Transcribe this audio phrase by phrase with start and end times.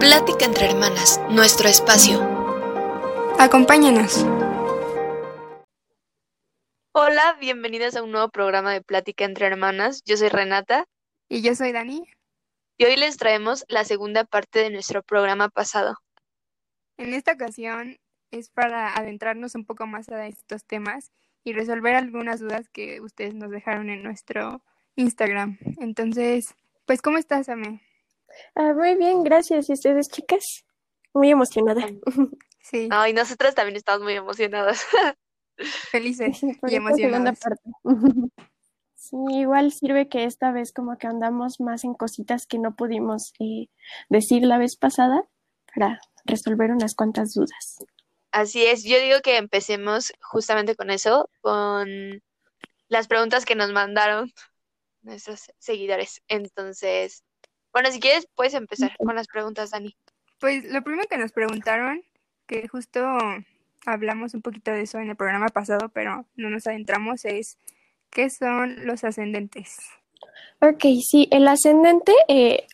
[0.00, 2.20] Plática entre hermanas, nuestro espacio.
[3.38, 4.26] Acompáñanos.
[6.92, 10.02] Hola, bienvenidas a un nuevo programa de Plática entre hermanas.
[10.04, 10.86] Yo soy Renata
[11.28, 12.04] Y yo soy Dani.
[12.78, 15.96] y hoy les traemos la segunda parte de nuestro programa pasado.
[16.98, 17.96] En esta ocasión
[18.30, 21.10] es para adentrarnos un poco más a estos temas
[21.42, 24.62] y resolver algunas dudas que ustedes nos dejaron en nuestro
[24.96, 25.58] Instagram.
[25.80, 26.54] Entonces,
[26.84, 27.80] pues, ¿cómo estás, Ame?
[28.54, 29.68] Ah, muy bien, gracias.
[29.68, 30.64] ¿Y ustedes, chicas?
[31.12, 31.86] Muy emocionada.
[32.68, 34.84] Sí, Ay, nosotras también estamos muy emocionadas.
[35.92, 37.38] felices y emocionadas.
[37.38, 37.62] parte.
[38.98, 43.34] Sí, igual sirve que esta vez como que andamos más en cositas que no pudimos
[43.38, 43.68] eh,
[44.08, 45.22] decir la vez pasada
[45.72, 47.84] para resolver unas cuantas dudas.
[48.32, 52.20] Así es, yo digo que empecemos justamente con eso, con
[52.88, 54.32] las preguntas que nos mandaron
[55.02, 56.20] nuestros seguidores.
[56.26, 57.22] Entonces,
[57.76, 59.94] bueno, si quieres, puedes empezar con las preguntas, Dani.
[60.40, 62.02] Pues lo primero que nos preguntaron,
[62.46, 63.02] que justo
[63.84, 67.58] hablamos un poquito de eso en el programa pasado, pero no nos adentramos, es
[68.08, 69.76] ¿qué son los ascendentes?
[70.62, 72.66] Ok, sí, el ascendente eh,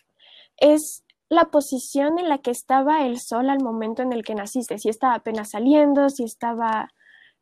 [0.55, 4.79] es la posición en la que estaba el sol al momento en el que naciste,
[4.79, 6.93] si estaba apenas saliendo, si estaba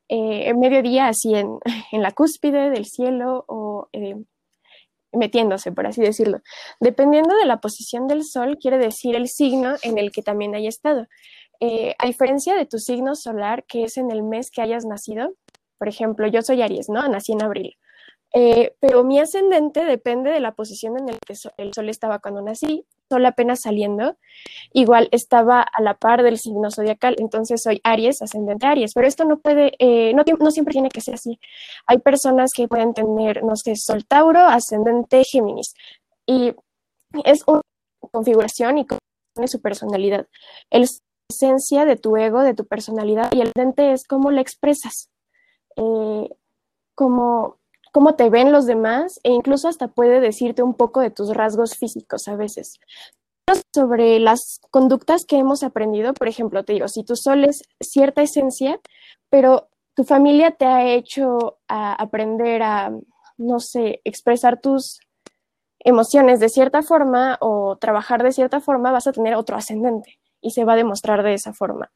[0.09, 1.59] eh, en mediodía así en,
[1.91, 4.15] en la cúspide del cielo o eh,
[5.13, 6.41] metiéndose, por así decirlo.
[6.79, 10.69] Dependiendo de la posición del sol, quiere decir el signo en el que también haya
[10.69, 11.07] estado.
[11.59, 15.33] Eh, a diferencia de tu signo solar, que es en el mes que hayas nacido,
[15.77, 17.07] por ejemplo, yo soy Aries, ¿no?
[17.07, 17.75] Nací en abril.
[18.33, 22.41] Eh, pero mi ascendente depende de la posición en la que el sol estaba cuando
[22.41, 24.15] nací, sol apenas saliendo,
[24.71, 29.25] igual estaba a la par del signo zodiacal, entonces soy Aries, ascendente Aries, pero esto
[29.25, 31.39] no puede, eh, no, siempre tiene que ser así.
[31.87, 35.73] Hay personas que pueden tener, no sé, sol Tauro, ascendente Géminis,
[36.25, 36.53] y
[37.25, 37.61] es una
[38.11, 40.27] configuración y compone su personalidad.
[40.69, 40.87] El
[41.29, 45.09] esencia de tu ego, de tu personalidad, y el ascendente es cómo la expresas.
[45.77, 46.29] Eh,
[46.95, 47.60] como
[47.91, 51.77] cómo te ven los demás e incluso hasta puede decirte un poco de tus rasgos
[51.77, 52.79] físicos a veces.
[53.73, 58.21] Sobre las conductas que hemos aprendido, por ejemplo, te digo, si tu sol es cierta
[58.21, 58.79] esencia,
[59.29, 62.91] pero tu familia te ha hecho a aprender a,
[63.37, 64.99] no sé, expresar tus
[65.79, 70.51] emociones de cierta forma o trabajar de cierta forma, vas a tener otro ascendente y
[70.51, 71.91] se va a demostrar de esa forma.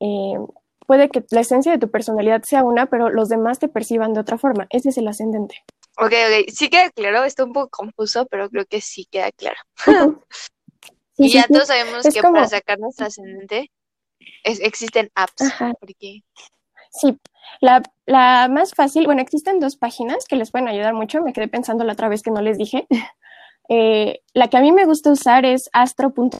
[0.00, 0.38] Eh,
[0.88, 4.20] puede que la esencia de tu personalidad sea una, pero los demás te perciban de
[4.20, 4.66] otra forma.
[4.70, 5.62] Ese es el ascendente.
[5.98, 9.58] Ok, ok, sí queda claro, está un poco confuso, pero creo que sí queda claro.
[11.16, 11.52] Sí, Y sí, ya sí.
[11.52, 13.72] todos sabemos Es que como- para sacar nuestro ascendente
[14.44, 15.74] es- existen apps, Ajá.
[15.80, 16.22] porque
[16.92, 17.18] Sí,
[17.60, 21.20] la, la más fácil, bueno, existen dos páginas que les pueden ayudar mucho.
[21.22, 22.86] Me quedé pensando la otra vez que no les dije.
[23.70, 26.30] Eh, la que a mí me gusta usar es astro.com,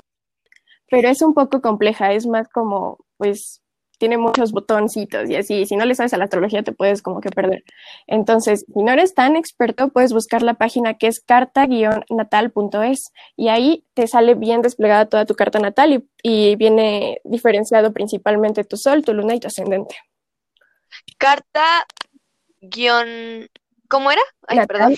[0.89, 3.61] pero es un poco compleja, es más como, pues,
[3.99, 5.67] tiene muchos botoncitos y así.
[5.67, 7.65] Si no le sabes a la astrología, te puedes como que perder.
[8.07, 13.85] Entonces, si no eres tan experto, puedes buscar la página que es carta-natal.es y ahí
[13.95, 19.05] te sale bien desplegada toda tu carta natal y, y viene diferenciado principalmente tu sol,
[19.05, 19.97] tu luna y tu ascendente.
[21.19, 21.87] carta
[22.61, 23.49] guion,
[23.89, 24.23] ¿cómo era?
[24.47, 24.77] Ay, Natal.
[24.79, 24.97] perdón.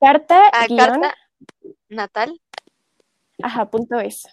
[0.00, 1.14] Carta, Ah, guion, carta
[1.88, 2.40] natal.
[3.42, 4.26] ajá, punto es.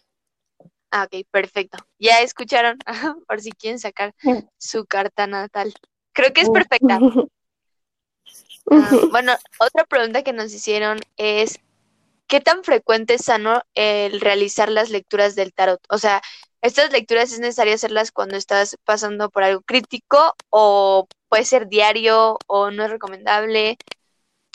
[0.95, 1.79] Ah, ok, perfecto.
[1.97, 2.77] Ya escucharon,
[3.27, 4.13] por si quieren sacar
[4.59, 5.73] su carta natal.
[6.13, 6.99] Creo que es perfecta.
[8.71, 11.59] Ah, bueno, otra pregunta que nos hicieron es,
[12.27, 15.81] ¿qué tan frecuente es sano el realizar las lecturas del tarot?
[15.89, 16.21] O sea,
[16.61, 22.37] ¿estas lecturas es necesario hacerlas cuando estás pasando por algo crítico o puede ser diario
[22.47, 23.77] o no es recomendable?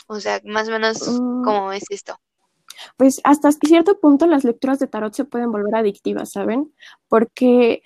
[0.07, 1.43] O sea, más o menos, Mm.
[1.43, 2.19] ¿cómo es esto?
[2.97, 6.73] Pues hasta cierto punto las lecturas de tarot se pueden volver adictivas, ¿saben?
[7.07, 7.83] Porque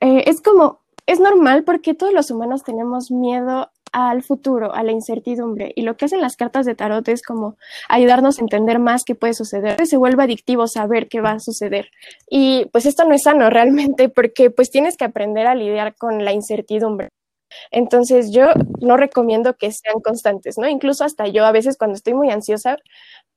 [0.00, 4.90] eh, es como, es normal porque todos los humanos tenemos miedo al futuro, a la
[4.90, 5.72] incertidumbre.
[5.76, 7.56] Y lo que hacen las cartas de tarot es como
[7.88, 9.86] ayudarnos a entender más qué puede suceder.
[9.86, 11.90] Se vuelve adictivo saber qué va a suceder.
[12.28, 16.24] Y pues esto no es sano realmente porque pues tienes que aprender a lidiar con
[16.24, 17.10] la incertidumbre.
[17.70, 18.48] Entonces yo
[18.80, 20.68] no recomiendo que sean constantes, ¿no?
[20.68, 22.78] Incluso hasta yo a veces cuando estoy muy ansiosa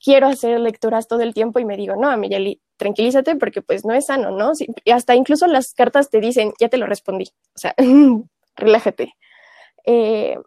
[0.03, 3.93] quiero hacer lecturas todo el tiempo y me digo, no, Amiyali, tranquilízate porque pues no
[3.93, 4.51] es sano, ¿no?
[4.83, 7.75] Y hasta incluso las cartas te dicen, ya te lo respondí, o sea,
[8.55, 9.13] relájate.
[9.85, 10.37] Eh,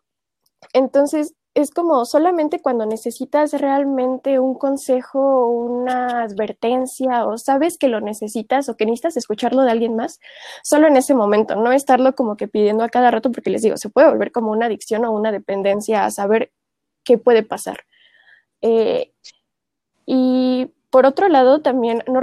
[0.72, 8.00] entonces, es como solamente cuando necesitas realmente un consejo una advertencia o sabes que lo
[8.00, 10.20] necesitas o que necesitas escucharlo de alguien más,
[10.62, 13.76] solo en ese momento, no estarlo como que pidiendo a cada rato porque les digo,
[13.76, 16.52] se puede volver como una adicción o una dependencia a saber
[17.04, 17.80] qué puede pasar.
[18.62, 19.12] Eh,
[20.12, 22.20] y por otro lado, también no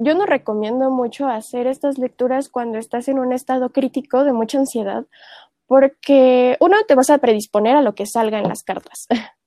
[0.00, 4.58] yo no recomiendo mucho hacer estas lecturas cuando estás en un estado crítico de mucha
[4.58, 5.06] ansiedad,
[5.68, 9.06] porque uno te vas a predisponer a lo que salga en las cartas.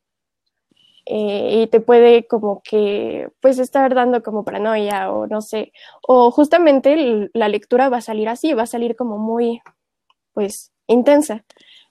[1.07, 5.71] Eh, y te puede como que pues estar dando como paranoia o no sé,
[6.01, 9.61] o justamente la lectura va a salir así, va a salir como muy
[10.33, 11.45] pues intensa.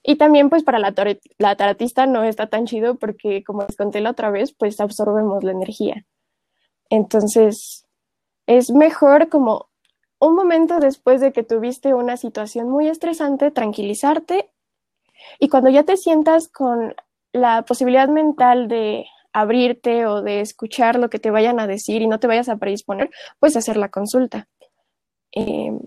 [0.07, 0.95] Y también pues para la,
[1.39, 5.43] la tarotista no está tan chido porque como les conté la otra vez, pues absorbemos
[5.43, 6.05] la energía.
[6.91, 7.87] Entonces,
[8.47, 9.71] es mejor como
[10.19, 14.51] un momento después de que tuviste una situación muy estresante, tranquilizarte
[15.39, 16.95] y cuando ya te sientas con
[17.33, 22.07] la posibilidad mental de abrirte o de escuchar lo que te vayan a decir y
[22.07, 23.11] no te vayas a predisponer,
[23.41, 24.49] pues hacer la consulta.
[25.33, 25.81] Em,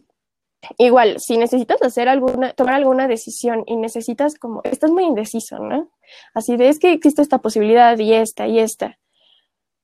[0.77, 5.91] igual, si necesitas hacer alguna, tomar alguna decisión y necesitas como, estás muy indeciso, ¿no?
[6.33, 8.97] Así de es que existe esta posibilidad y esta y esta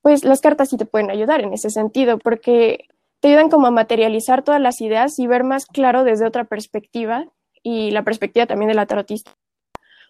[0.04, 2.88] pues las cartas sí te pueden ayudar en ese sentido, porque
[3.20, 7.24] te ayudan como a materializar todas las ideas y ver más claro desde otra perspectiva
[7.62, 9.34] y la perspectiva también de la tarotista,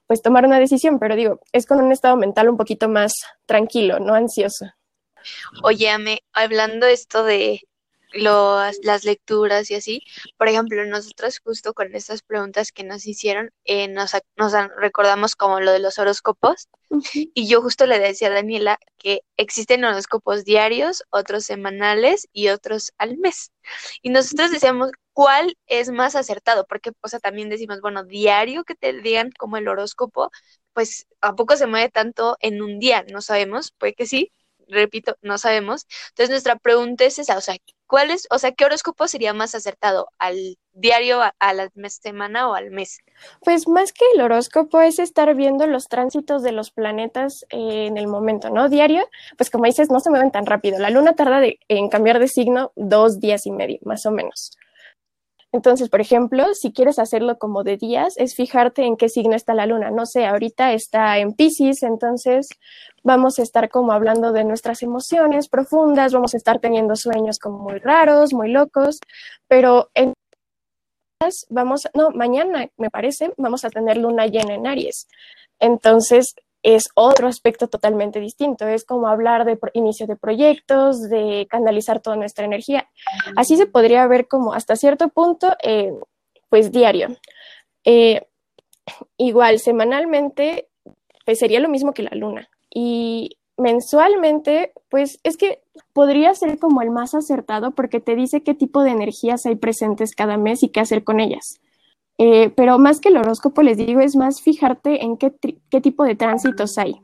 [0.09, 3.13] pues tomar una decisión, pero digo, es con un estado mental un poquito más
[3.47, 4.67] tranquilo, no ansioso.
[5.63, 5.89] Oye,
[6.33, 7.61] hablando esto de
[8.15, 10.03] las lecturas y así.
[10.37, 15.61] Por ejemplo, nosotros justo con estas preguntas que nos hicieron, eh, nos, nos recordamos como
[15.61, 16.69] lo de los horóscopos.
[17.35, 22.93] Y yo justo le decía a Daniela que existen horóscopos diarios, otros semanales y otros
[22.99, 23.51] al mes.
[24.03, 26.67] Y nosotros decíamos, ¿cuál es más acertado?
[26.67, 30.31] Porque, o sea, también decimos, bueno, diario que te digan como el horóscopo,
[30.73, 34.33] pues a poco se mueve tanto en un día, no sabemos, puede que sí,
[34.69, 35.87] repito, no sabemos.
[36.11, 37.57] Entonces nuestra pregunta es esa, o sea,
[37.87, 40.09] ¿cuál es, o sea, qué horóscopo sería más acertado?
[40.19, 42.99] ¿Al diario, a, la semana o al mes?
[43.41, 47.97] Pues más que el horóscopo es estar viendo los tránsitos de los planetas eh, en
[47.97, 48.69] el momento, ¿no?
[48.69, 50.79] Diario, pues como dices, no se mueven tan rápido.
[50.79, 54.53] La luna tarda en cambiar de signo dos días y medio, más o menos.
[55.55, 59.55] Entonces, por ejemplo, si quieres hacerlo como de días, es fijarte en qué signo está
[59.55, 59.93] la luna.
[59.93, 62.49] No sé, ahorita está en Pisces, entonces
[63.05, 67.61] vamos a estar como hablando de nuestras emociones profundas, vamos a estar teniendo sueños como
[67.61, 68.99] muy raros, muy locos,
[69.47, 70.13] pero en
[71.51, 75.07] vamos, no, mañana me parece, vamos a tener luna llena en Aries.
[75.61, 78.67] Entonces, es otro aspecto totalmente distinto.
[78.67, 82.89] Es como hablar de inicio de proyectos, de canalizar toda nuestra energía.
[83.37, 85.93] Así se podría ver como hasta cierto punto, eh,
[86.49, 87.17] pues diario.
[87.85, 88.27] Eh,
[89.19, 90.69] igual, semanalmente,
[91.27, 92.49] pues sería lo mismo que la luna.
[92.71, 95.61] Y mensualmente, pues es que
[95.93, 100.15] podría ser como el más acertado porque te dice qué tipo de energías hay presentes
[100.15, 101.61] cada mes y qué hacer con ellas.
[102.19, 105.33] Eh, pero más que el horóscopo, les digo, es más fijarte en qué,
[105.71, 107.01] qué tipo de tránsitos hay.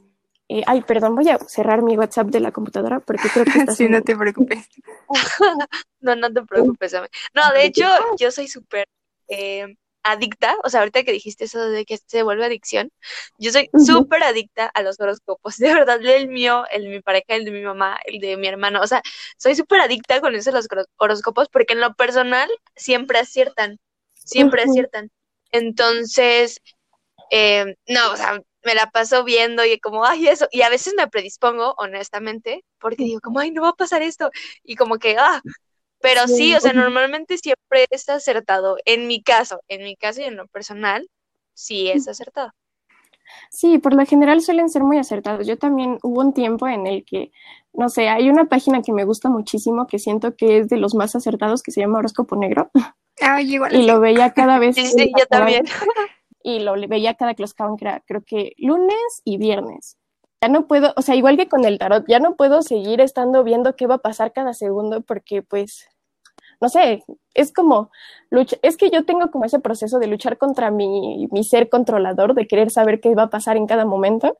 [0.49, 3.73] Eh, ay, perdón, voy a cerrar mi WhatsApp de la computadora porque creo que está...
[3.73, 4.69] sí, no te preocupes.
[6.01, 6.93] no, no te preocupes.
[7.35, 7.87] No, de hecho,
[8.19, 8.89] yo soy súper
[9.29, 12.91] eh, adicta, o sea, ahorita que dijiste eso de que se vuelve adicción,
[13.39, 17.37] yo soy súper adicta a los horóscopos, de verdad, el mío, el de mi pareja,
[17.37, 19.03] el de mi mamá, el de mi hermano, o sea,
[19.37, 23.79] soy súper adicta con eso de los horóscopos porque en lo personal siempre aciertan,
[24.31, 25.11] siempre aciertan.
[25.53, 26.61] Entonces,
[27.31, 30.95] eh, no, o sea, me la paso viendo y como, ay, eso, y a veces
[30.97, 34.31] me predispongo, honestamente, porque digo, como, ay, no va a pasar esto,
[34.63, 35.41] y como que, ah,
[36.01, 40.25] pero sí, o sea, normalmente siempre es acertado, en mi caso, en mi caso y
[40.25, 41.09] en lo personal,
[41.55, 42.53] sí es acertado.
[43.51, 45.47] Sí, por lo general suelen ser muy acertados.
[45.47, 47.31] Yo también hubo un tiempo en el que,
[47.73, 50.95] no sé, hay una página que me gusta muchísimo, que siento que es de los
[50.95, 52.71] más acertados, que se llama Horóscopo Negro.
[53.71, 54.77] Y lo veía cada vez.
[54.77, 55.65] Sí, yo también.
[56.43, 59.99] Y lo veía cada que los que era, creo que lunes y viernes.
[60.41, 63.45] Ya no puedo, o sea, igual que con el tarot, ya no puedo seguir estando
[63.45, 65.87] viendo qué va a pasar cada segundo porque pues
[66.61, 67.91] no sé, es como
[68.31, 72.35] lucha, es que yo tengo como ese proceso de luchar contra mi, mi ser controlador,
[72.35, 74.39] de querer saber qué va a pasar en cada momento.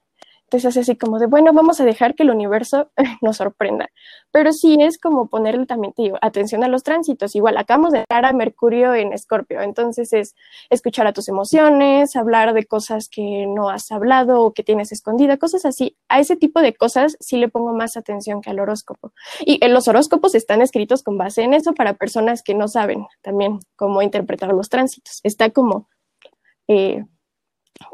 [0.51, 2.91] Entonces es así como de, bueno, vamos a dejar que el universo
[3.23, 3.89] nos sorprenda.
[4.33, 7.37] Pero sí es como ponerle también, atención a los tránsitos.
[7.37, 9.61] Igual, acabamos de dar a Mercurio en Escorpio.
[9.61, 10.35] Entonces es
[10.69, 15.37] escuchar a tus emociones, hablar de cosas que no has hablado o que tienes escondida,
[15.37, 15.97] cosas así.
[16.09, 19.13] A ese tipo de cosas sí le pongo más atención que al horóscopo.
[19.47, 23.07] Y en los horóscopos están escritos con base en eso para personas que no saben
[23.23, 25.21] también cómo interpretar los tránsitos.
[25.23, 25.89] Está como,
[26.67, 27.05] eh,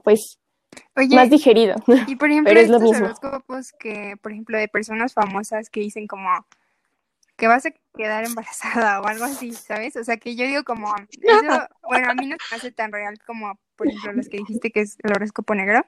[0.05, 0.39] pues,
[1.11, 1.76] más digerido.
[2.06, 6.47] Y por ejemplo, estos horóscopos que, por ejemplo, de personas famosas que dicen como
[7.37, 9.97] que vas a quedar embarazada o algo así, ¿sabes?
[9.97, 13.18] O sea, que yo digo como, eso, bueno, a mí no me hace tan real
[13.26, 15.85] como, por ejemplo, los que dijiste que es el horóscopo negro,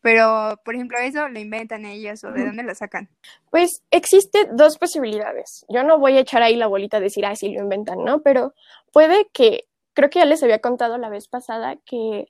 [0.00, 3.08] Pero, por ejemplo, eso lo inventan ellos o de dónde lo sacan.
[3.50, 5.66] Pues existe dos posibilidades.
[5.68, 8.22] Yo no voy a echar ahí la bolita de decir, ah, sí lo inventan, ¿no?
[8.22, 8.54] Pero
[8.92, 12.28] puede que, creo que ya les había contado la vez pasada que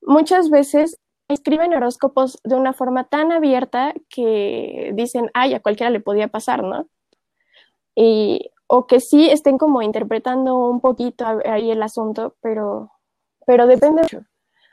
[0.00, 0.98] muchas veces
[1.34, 6.62] escriben horóscopos de una forma tan abierta que dicen, ay, a cualquiera le podía pasar,
[6.62, 6.88] ¿no?
[7.94, 12.92] Y, o que sí estén como interpretando un poquito ahí el asunto, pero,
[13.46, 14.20] pero depende mucho.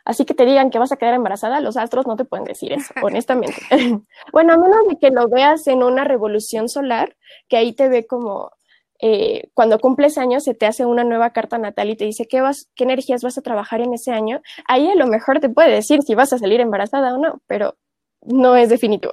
[0.05, 2.71] Así que te digan que vas a quedar embarazada, los astros no te pueden decir
[2.71, 3.57] eso, honestamente.
[4.31, 7.17] bueno, a menos de que lo veas en una revolución solar,
[7.49, 8.51] que ahí te ve como
[8.99, 12.41] eh, cuando cumples años se te hace una nueva carta natal y te dice qué,
[12.41, 15.71] vas, qué energías vas a trabajar en ese año, ahí a lo mejor te puede
[15.71, 17.77] decir si vas a salir embarazada o no, pero
[18.21, 19.11] no es definitivo.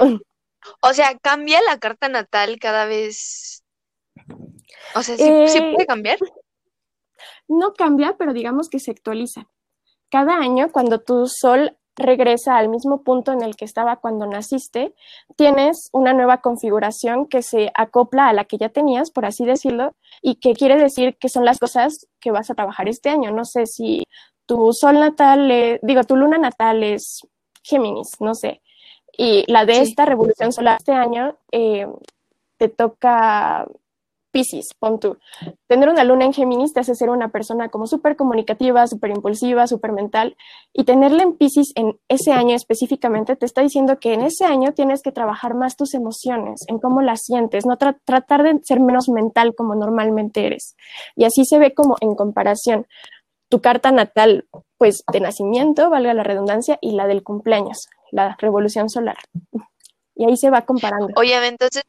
[0.80, 3.62] O sea, ¿cambia la carta natal cada vez?
[4.94, 6.18] O sea, ¿sí, puede eh, cambiar?
[7.48, 9.46] No cambia, pero digamos que se actualiza
[10.14, 14.94] cada año, cuando tu sol regresa al mismo punto en el que estaba cuando naciste,
[15.36, 19.94] tienes una nueva configuración que se acopla a la que ya tenías, por así decirlo,
[20.22, 23.30] y que quiere decir que son las cosas que vas a trabajar este año.
[23.30, 24.04] No sé si
[24.46, 27.26] tu sol natal, digo, tu luna natal es
[27.62, 28.60] Géminis, no sé,
[29.16, 31.86] y la de esta revolución solar este año eh,
[32.56, 33.66] te toca
[34.34, 35.16] Pisces, pon tú.
[35.68, 39.68] Tener una luna en Géminis te hace ser una persona como súper comunicativa, súper impulsiva,
[39.68, 40.36] súper mental.
[40.72, 44.72] Y tenerla en Pisces en ese año específicamente te está diciendo que en ese año
[44.72, 49.08] tienes que trabajar más tus emociones, en cómo las sientes, no tratar de ser menos
[49.08, 50.74] mental como normalmente eres.
[51.14, 52.88] Y así se ve como en comparación
[53.48, 54.48] tu carta natal,
[54.78, 59.18] pues de nacimiento, valga la redundancia, y la del cumpleaños, la revolución solar.
[60.16, 61.08] Y ahí se va comparando.
[61.16, 61.84] Oye, entonces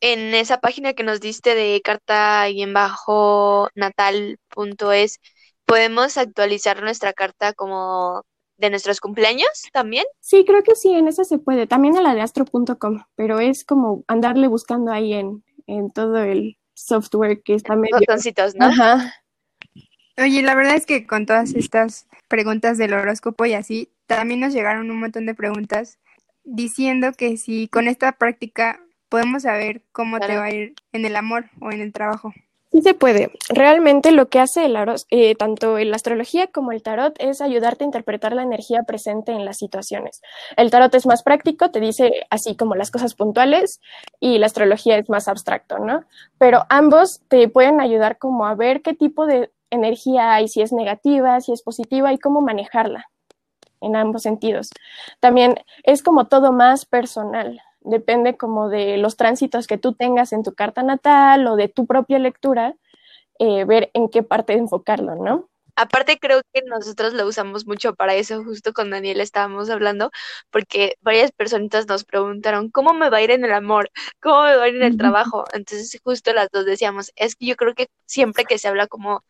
[0.00, 5.20] en esa página que nos diste de carta y en bajo natal.es,
[5.64, 8.24] ¿podemos actualizar nuestra carta como
[8.58, 10.04] de nuestros cumpleaños también?
[10.20, 11.66] Sí, creo que sí, en esa se puede.
[11.66, 16.56] También en la de astro.com, pero es como andarle buscando ahí en, en todo el
[16.74, 17.98] software que está medio...
[17.98, 18.66] Botoncitos, ¿no?
[18.66, 19.14] Ajá.
[20.18, 24.54] Oye, la verdad es que con todas estas preguntas del horóscopo y así, también nos
[24.54, 25.98] llegaron un montón de preguntas
[26.44, 31.16] diciendo que si con esta práctica podemos saber cómo te va a ir en el
[31.16, 32.32] amor o en el trabajo.
[32.72, 33.30] Sí se puede.
[33.48, 34.76] Realmente lo que hace el
[35.10, 39.44] eh, tanto la astrología como el tarot es ayudarte a interpretar la energía presente en
[39.44, 40.20] las situaciones.
[40.56, 43.80] El tarot es más práctico, te dice así como las cosas puntuales
[44.20, 46.04] y la astrología es más abstracto, ¿no?
[46.38, 50.72] Pero ambos te pueden ayudar como a ver qué tipo de energía hay, si es
[50.72, 53.06] negativa, si es positiva y cómo manejarla
[53.80, 54.70] en ambos sentidos.
[55.20, 60.42] También es como todo más personal depende como de los tránsitos que tú tengas en
[60.42, 62.74] tu carta natal o de tu propia lectura,
[63.38, 65.48] eh, ver en qué parte enfocarlo, ¿no?
[65.76, 70.10] Aparte creo que nosotros lo usamos mucho para eso, justo con Daniel estábamos hablando,
[70.50, 73.90] porque varias personitas nos preguntaron, ¿cómo me va a ir en el amor?
[74.22, 75.44] ¿Cómo me va a ir en el trabajo?
[75.52, 79.22] Entonces justo las dos decíamos, es que yo creo que siempre que se habla como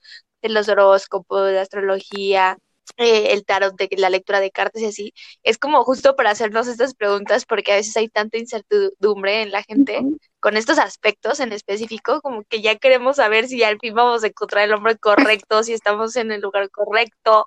[0.42, 2.58] de los horóscopos, de astrología,
[2.97, 6.66] eh, el tarot, de la lectura de cartas y así, es como justo para hacernos
[6.69, 10.00] estas preguntas porque a veces hay tanta incertidumbre en la gente
[10.40, 14.28] con estos aspectos en específico, como que ya queremos saber si al fin vamos a
[14.28, 17.45] encontrar el hombre correcto, si estamos en el lugar correcto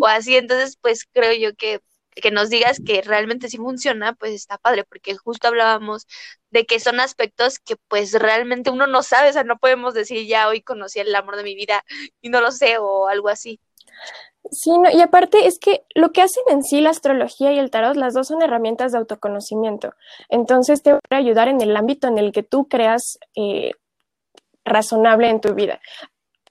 [0.00, 1.80] o así, entonces pues creo yo que
[2.14, 6.06] que nos digas que realmente sí funciona, pues está padre, porque justo hablábamos
[6.50, 10.26] de que son aspectos que pues realmente uno no sabe, o sea, no podemos decir
[10.26, 11.84] ya hoy conocí el amor de mi vida
[12.20, 13.60] y no lo sé o algo así.
[14.50, 17.96] Sí, y aparte es que lo que hacen en sí la astrología y el tarot,
[17.96, 19.94] las dos son herramientas de autoconocimiento.
[20.28, 23.72] Entonces te va a ayudar en el ámbito en el que tú creas eh,
[24.64, 25.80] razonable en tu vida.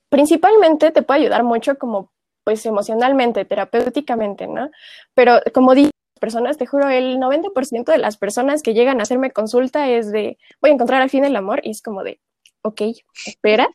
[0.10, 2.12] Principalmente te puede ayudar mucho como
[2.44, 4.70] pues emocionalmente, terapéuticamente, ¿no?
[5.14, 9.32] Pero como las personas, te juro, el 90% de las personas que llegan a hacerme
[9.32, 12.20] consulta es de, voy a encontrar al fin el amor y es como de,
[12.64, 12.82] ok,
[13.26, 13.70] espera,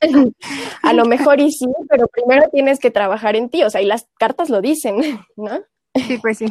[0.83, 3.87] a lo mejor y sí, pero primero tienes que trabajar en ti, o sea, y
[3.87, 4.97] las cartas lo dicen,
[5.37, 5.61] ¿no?
[5.95, 6.47] Sí, pues sí.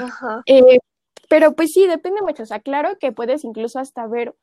[0.45, 0.79] Eh,
[1.29, 4.35] pero pues sí, depende mucho, o sea, claro que puedes incluso hasta ver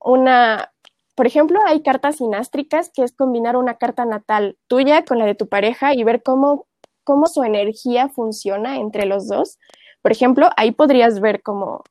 [0.00, 0.72] una,
[1.14, 5.34] por ejemplo, hay cartas sinástricas que es combinar una carta natal tuya con la de
[5.34, 6.66] tu pareja y ver cómo,
[7.04, 9.58] cómo su energía funciona entre los dos.
[10.00, 11.84] Por ejemplo, ahí podrías ver cómo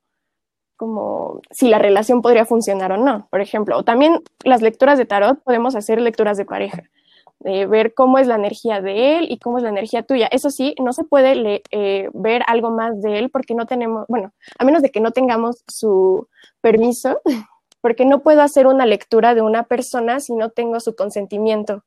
[0.82, 3.78] como si la relación podría funcionar o no, por ejemplo.
[3.78, 6.90] O también las lecturas de tarot podemos hacer lecturas de pareja,
[7.38, 10.28] de ver cómo es la energía de él y cómo es la energía tuya.
[10.32, 14.34] Eso sí, no se puede eh, ver algo más de él porque no tenemos, bueno,
[14.58, 16.28] a menos de que no tengamos su
[16.62, 17.22] permiso,
[17.80, 21.84] porque no puedo hacer una lectura de una persona si no tengo su consentimiento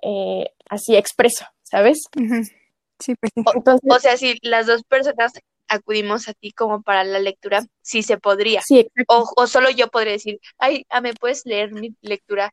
[0.00, 1.98] eh, así expreso, ¿sabes?
[2.98, 5.34] Sí, pues o sea, si las dos personas
[5.72, 8.62] acudimos a ti como para la lectura, si se podría.
[8.62, 8.88] Sí.
[9.08, 12.52] O, o solo yo podría decir, ay, ah, ¿me puedes leer mi lectura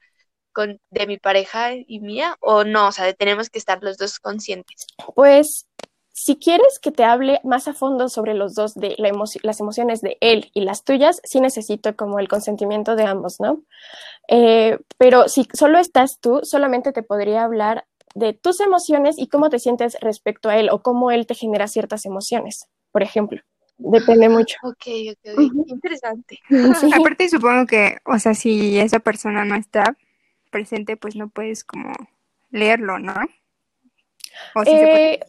[0.54, 2.38] con, de mi pareja y mía?
[2.40, 4.88] O no, o sea, tenemos que estar los dos conscientes.
[5.16, 5.68] Pues
[6.12, 9.12] si quieres que te hable más a fondo sobre los dos de la
[9.42, 13.64] las emociones de él y las tuyas, sí necesito como el consentimiento de ambos, ¿no?
[14.28, 17.86] Eh, pero si solo estás tú, solamente te podría hablar
[18.16, 21.68] de tus emociones y cómo te sientes respecto a él o cómo él te genera
[21.68, 23.42] ciertas emociones, por ejemplo.
[23.80, 24.58] Depende mucho.
[24.64, 25.40] Ok, ok, ok.
[25.40, 25.66] Ujú.
[25.68, 26.40] Interesante.
[26.48, 26.90] Sí.
[26.94, 29.96] Aparte supongo que, o sea, si esa persona no está
[30.52, 31.94] presente, pues no puedes como
[32.52, 33.14] leerlo, ¿no?
[34.56, 35.14] O sí se puede.
[35.14, 35.20] Eh,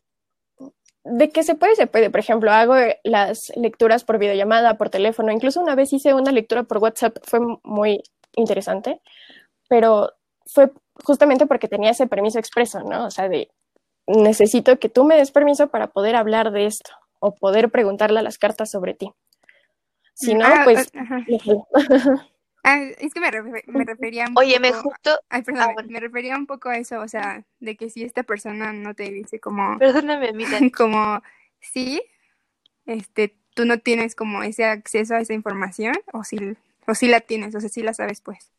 [1.04, 2.10] de que se puede, se puede.
[2.10, 2.74] Por ejemplo, hago
[3.04, 5.32] las lecturas por videollamada, por teléfono.
[5.32, 8.02] Incluso una vez hice una lectura por WhatsApp, fue muy
[8.34, 9.00] interesante,
[9.68, 10.12] pero
[10.46, 10.70] fue
[11.04, 13.06] justamente porque tenía ese permiso expreso, ¿no?
[13.06, 13.48] O sea, de
[14.06, 16.90] necesito que tú me des permiso para poder hablar de esto
[17.20, 19.12] o poder preguntarle a las cartas sobre ti.
[20.14, 20.90] Si no, Ah, pues...
[20.96, 21.24] ah.
[22.62, 25.88] Ah, es que me, refe- me refería un Oye, me justo, Ay, perdón, ah, bueno.
[25.90, 29.04] me refería un poco a eso, o sea, de que si esta persona no te
[29.04, 30.58] dice como, perdóname, amiga.
[30.76, 31.22] como,
[31.58, 32.02] sí,
[32.84, 36.36] este, tú no tienes como ese acceso a esa información, o si,
[36.86, 38.52] o si la tienes, o sea, si la sabes, pues.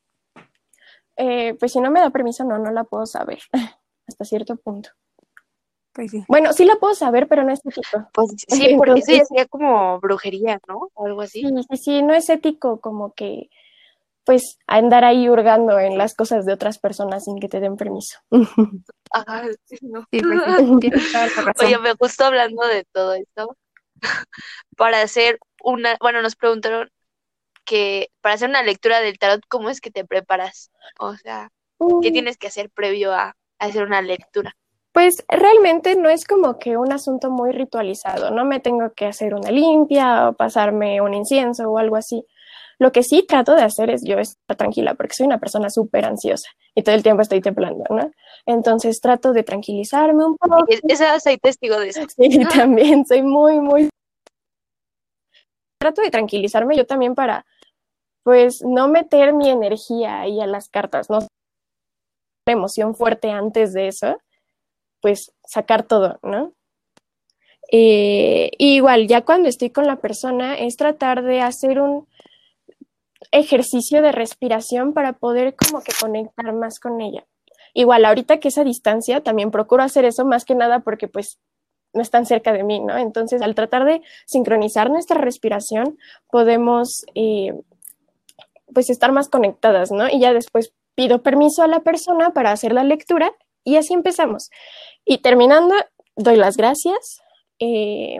[1.17, 3.39] Eh, pues si no me da permiso, no, no la puedo saber
[4.07, 4.89] hasta cierto punto.
[5.93, 6.23] Pues sí.
[6.27, 7.81] Bueno, sí la puedo saber, pero no es ético.
[8.13, 10.89] Pues sí, porque eso ya sería como brujería, ¿no?
[10.93, 11.41] O algo así.
[11.41, 13.49] Sí, sí, sí, no es ético como que,
[14.23, 18.19] pues, andar ahí hurgando en las cosas de otras personas sin que te den permiso.
[19.11, 20.05] Ajá, sí, no.
[20.11, 21.65] Sí, pues sí, tienes toda la razón.
[21.67, 23.57] Oye, me gustó hablando de todo esto.
[24.77, 26.89] Para hacer una, bueno, nos preguntaron
[27.65, 30.71] que para hacer una lectura del tarot, ¿cómo es que te preparas?
[30.99, 31.49] O sea,
[32.01, 34.55] ¿qué Mm, tienes que hacer previo a hacer una lectura?
[34.93, 39.33] Pues realmente no es como que un asunto muy ritualizado, no me tengo que hacer
[39.33, 42.25] una limpia o pasarme un incienso o algo así.
[42.77, 46.03] Lo que sí trato de hacer es yo estar tranquila porque soy una persona súper
[46.03, 48.11] ansiosa y todo el tiempo estoy temblando, ¿no?
[48.45, 50.65] Entonces trato de tranquilizarme un poco.
[50.67, 52.01] Es- Esa soy testigo de eso.
[52.17, 53.89] Sí, también soy muy, muy...
[55.79, 57.45] Trato de tranquilizarme yo también para,
[58.23, 61.19] pues, no meter mi energía ahí a las cartas, ¿no?
[62.47, 64.17] La emoción fuerte antes de eso,
[65.01, 66.53] pues, sacar todo, ¿no?
[67.71, 72.07] Eh, igual, ya cuando estoy con la persona, es tratar de hacer un
[73.31, 77.25] ejercicio de respiración para poder como que conectar más con ella.
[77.73, 81.39] Igual, ahorita que es a distancia, también procuro hacer eso más que nada porque pues
[81.93, 82.97] no están cerca de mí, ¿no?
[82.97, 85.97] Entonces, al tratar de sincronizar nuestra respiración,
[86.29, 87.53] podemos eh,
[88.73, 90.09] pues estar más conectadas, ¿no?
[90.09, 93.33] Y ya después pido permiso a la persona para hacer la lectura
[93.63, 94.49] y así empezamos.
[95.05, 95.75] Y terminando,
[96.15, 97.21] doy las gracias,
[97.59, 98.19] eh,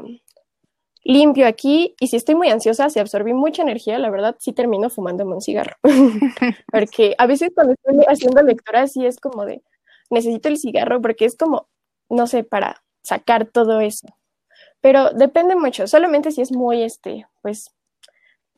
[1.03, 4.89] limpio aquí y si estoy muy ansiosa, si absorbí mucha energía, la verdad sí termino
[4.89, 5.75] fumándome un cigarro.
[6.71, 9.63] porque a veces cuando estoy haciendo lectura sí es como de,
[10.09, 11.67] necesito el cigarro porque es como,
[12.09, 14.07] no sé, para sacar todo eso.
[14.79, 17.71] Pero depende mucho, solamente si es muy, este, pues,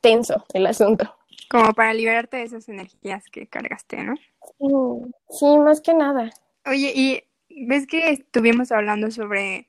[0.01, 1.15] tenso el asunto.
[1.49, 4.15] Como para liberarte de esas energías que cargaste, ¿no?
[4.59, 6.31] Mm, Sí, más que nada.
[6.65, 7.23] Oye, y
[7.67, 9.67] ves que estuvimos hablando sobre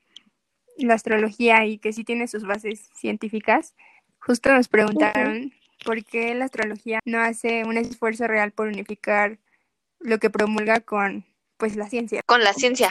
[0.77, 3.75] la astrología y que sí tiene sus bases científicas.
[4.19, 5.53] Justo nos preguntaron
[5.85, 9.37] por qué la astrología no hace un esfuerzo real por unificar
[9.99, 11.25] lo que promulga con
[11.57, 12.21] pues la ciencia.
[12.25, 12.89] Con la ciencia.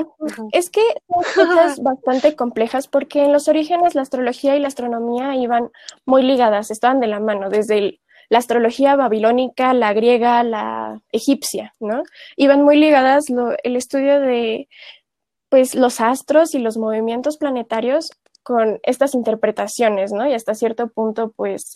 [0.52, 5.36] Es que son cosas bastante complejas porque en los orígenes la astrología y la astronomía
[5.36, 5.70] iban
[6.06, 8.00] muy ligadas, estaban de la mano, desde el-
[8.34, 12.02] la astrología babilónica, la griega, la egipcia, ¿no?
[12.36, 13.26] Iban muy ligadas
[13.62, 14.68] el estudio de
[15.50, 18.10] pues los astros y los movimientos planetarios
[18.42, 20.28] con estas interpretaciones, ¿no?
[20.28, 21.74] Y hasta cierto punto, pues,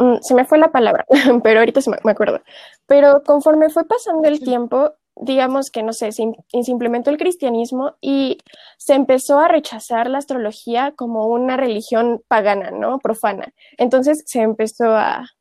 [0.00, 1.06] mm, se me fue la palabra,
[1.44, 2.40] pero ahorita me, acuerdo.
[2.86, 7.94] Pero conforme fue pasando el tiempo, digamos que, no sé, se, se implementó el cristianismo
[8.00, 8.38] y
[8.78, 12.98] se empezó a rechazar la astrología como una religión pagana, ¿no?
[12.98, 13.54] Profana.
[13.78, 15.35] Entonces se empezó a,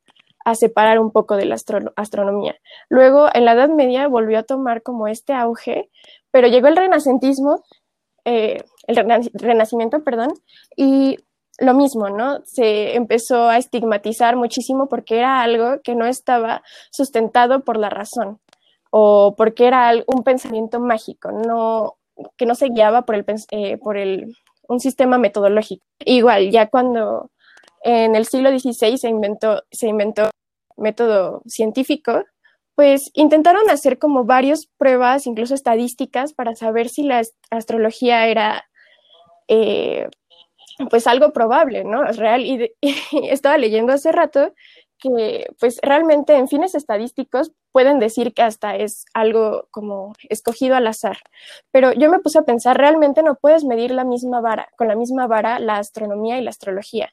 [0.45, 2.55] a separar un poco de la astro- astronomía.
[2.89, 5.89] Luego, en la Edad Media, volvió a tomar como este auge,
[6.31, 7.63] pero llegó el renacentismo,
[8.25, 10.33] eh, el rena- renacimiento, perdón,
[10.77, 11.17] y
[11.59, 12.41] lo mismo, ¿no?
[12.45, 18.39] Se empezó a estigmatizar muchísimo porque era algo que no estaba sustentado por la razón
[18.91, 21.95] o porque era un pensamiento mágico, no,
[22.37, 24.35] que no se guiaba por, el, eh, por el,
[24.67, 25.85] un sistema metodológico.
[25.99, 27.31] Igual, ya cuando
[27.83, 30.29] en el siglo XVI se inventó, se inventó
[30.77, 32.23] método científico,
[32.75, 38.65] pues intentaron hacer como varias pruebas, incluso estadísticas, para saber si la astrología era
[39.47, 40.09] eh,
[40.89, 42.05] pues algo probable, ¿no?
[42.05, 42.45] Es real.
[42.45, 44.53] Y, y estaba leyendo hace rato
[44.97, 50.87] que pues realmente en fines estadísticos pueden decir que hasta es algo como escogido al
[50.87, 51.17] azar.
[51.71, 54.95] Pero yo me puse a pensar, realmente no puedes medir la misma vara, con la
[54.95, 57.11] misma vara la astronomía y la astrología,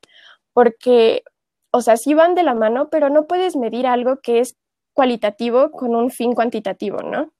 [0.52, 1.24] porque,
[1.72, 4.56] o sea, sí van de la mano, pero no puedes medir algo que es
[4.92, 7.32] cualitativo con un fin cuantitativo, ¿no?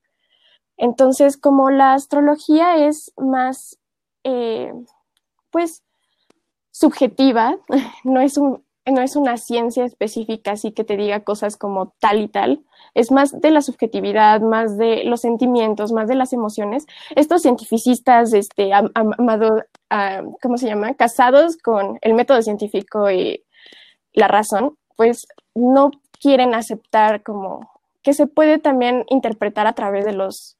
[0.77, 3.79] Entonces, como la astrología es más,
[4.25, 4.73] eh,
[5.51, 5.83] pues,
[6.71, 7.59] subjetiva,
[8.05, 12.21] no es un, no es una ciencia específica así que te diga cosas como tal
[12.21, 12.65] y tal,
[12.95, 16.87] es más de la subjetividad, más de los sentimientos, más de las emociones.
[17.15, 19.63] Estos cientificistas, este, amado,
[20.43, 20.95] ¿cómo se llama?
[20.95, 23.45] Casados con el método científico y
[24.13, 27.71] la razón, pues no quieren aceptar como
[28.03, 30.57] que se puede también interpretar a través de los,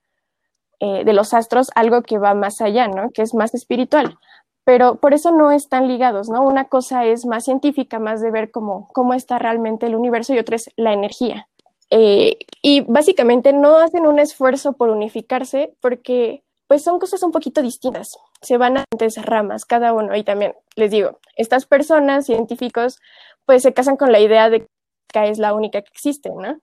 [0.81, 3.11] eh, de los astros algo que va más allá, ¿no?
[3.11, 4.19] Que es más espiritual
[4.65, 6.43] pero por eso no están ligados, ¿no?
[6.43, 10.39] Una cosa es más científica, más de ver cómo, cómo está realmente el universo y
[10.39, 11.49] otra es la energía.
[11.91, 17.61] Eh, y básicamente no hacen un esfuerzo por unificarse porque pues son cosas un poquito
[17.61, 22.99] distintas, se van a diferentes ramas cada uno y también les digo, estas personas científicos
[23.47, 24.67] pues se casan con la idea de
[25.13, 26.61] que es la única que existe, ¿no?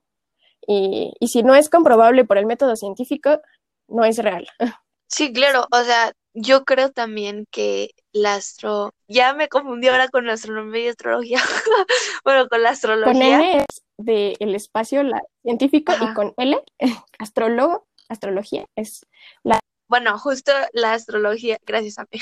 [0.66, 3.40] Y, y si no es comprobable por el método científico,
[3.88, 4.46] no es real.
[5.12, 8.94] Sí, claro, o sea, yo creo también que la astro...
[9.08, 11.40] Ya me confundí ahora con la astronomía y astrología.
[12.24, 13.12] bueno, con la astrología.
[13.12, 16.62] Con N es del espacio la, científico y con L,
[17.18, 19.06] astrólogo, astrología, es
[19.42, 19.58] la...
[19.88, 22.20] Bueno, justo la astrología, gracias a mí,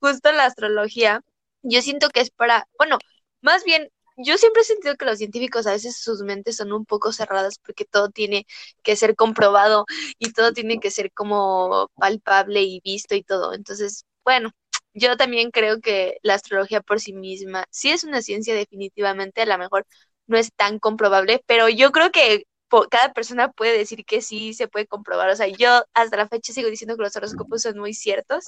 [0.00, 1.20] justo la astrología,
[1.62, 2.98] yo siento que es para, bueno,
[3.46, 6.84] más bien yo siempre he sentido que los científicos a veces sus mentes son un
[6.86, 8.46] poco cerradas porque todo tiene
[8.82, 9.84] que ser comprobado
[10.18, 13.52] y todo tiene que ser como palpable y visto y todo.
[13.54, 14.50] Entonces, bueno,
[14.94, 19.46] yo también creo que la astrología por sí misma sí es una ciencia definitivamente, a
[19.46, 19.86] lo mejor
[20.26, 22.44] no es tan comprobable, pero yo creo que
[22.90, 25.28] cada persona puede decir que sí se puede comprobar.
[25.30, 28.46] O sea, yo hasta la fecha sigo diciendo que los horóscopos son muy ciertos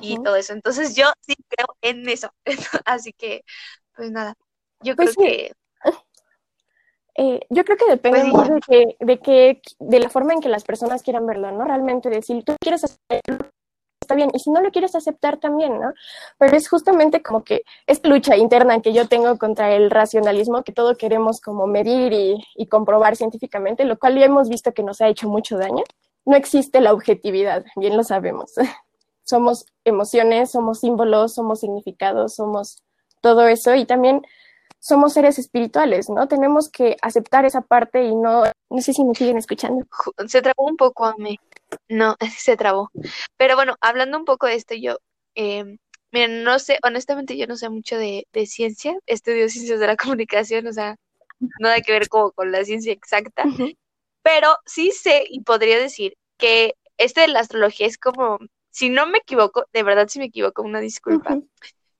[0.00, 0.52] y todo eso.
[0.52, 2.30] Entonces yo sí creo en eso.
[2.84, 3.44] Así que,
[3.96, 4.34] pues nada.
[4.80, 5.52] Yo pues creo que...
[7.16, 10.40] Eh, yo creo que depende pues mucho de que, de que, de la forma en
[10.40, 11.64] que las personas quieran verlo, ¿no?
[11.64, 13.50] Realmente decir, tú quieres hacerlo,
[14.00, 15.92] está bien, y si no lo quieres aceptar también, ¿no?
[16.38, 20.72] Pero es justamente como que esta lucha interna que yo tengo contra el racionalismo, que
[20.72, 25.00] todo queremos como medir y, y comprobar científicamente, lo cual ya hemos visto que nos
[25.00, 25.84] ha hecho mucho daño.
[26.24, 28.54] No existe la objetividad, bien lo sabemos.
[29.24, 32.82] somos emociones, somos símbolos, somos significados, somos
[33.24, 34.20] todo eso, y también
[34.78, 36.28] somos seres espirituales, ¿no?
[36.28, 39.86] Tenemos que aceptar esa parte y no, no sé si me siguen escuchando.
[40.28, 41.38] Se trabó un poco a mí,
[41.88, 42.90] no, se trabó.
[43.38, 44.98] Pero bueno, hablando un poco de esto, yo,
[45.36, 45.78] eh,
[46.12, 49.96] miren, no sé, honestamente yo no sé mucho de, de ciencia, estudio ciencias de la
[50.04, 50.96] comunicación, o sea,
[51.60, 53.44] nada que ver como con la ciencia exacta,
[54.22, 59.06] pero sí sé y podría decir que este de la astrología es como, si no
[59.06, 61.38] me equivoco, de verdad si me equivoco, una disculpa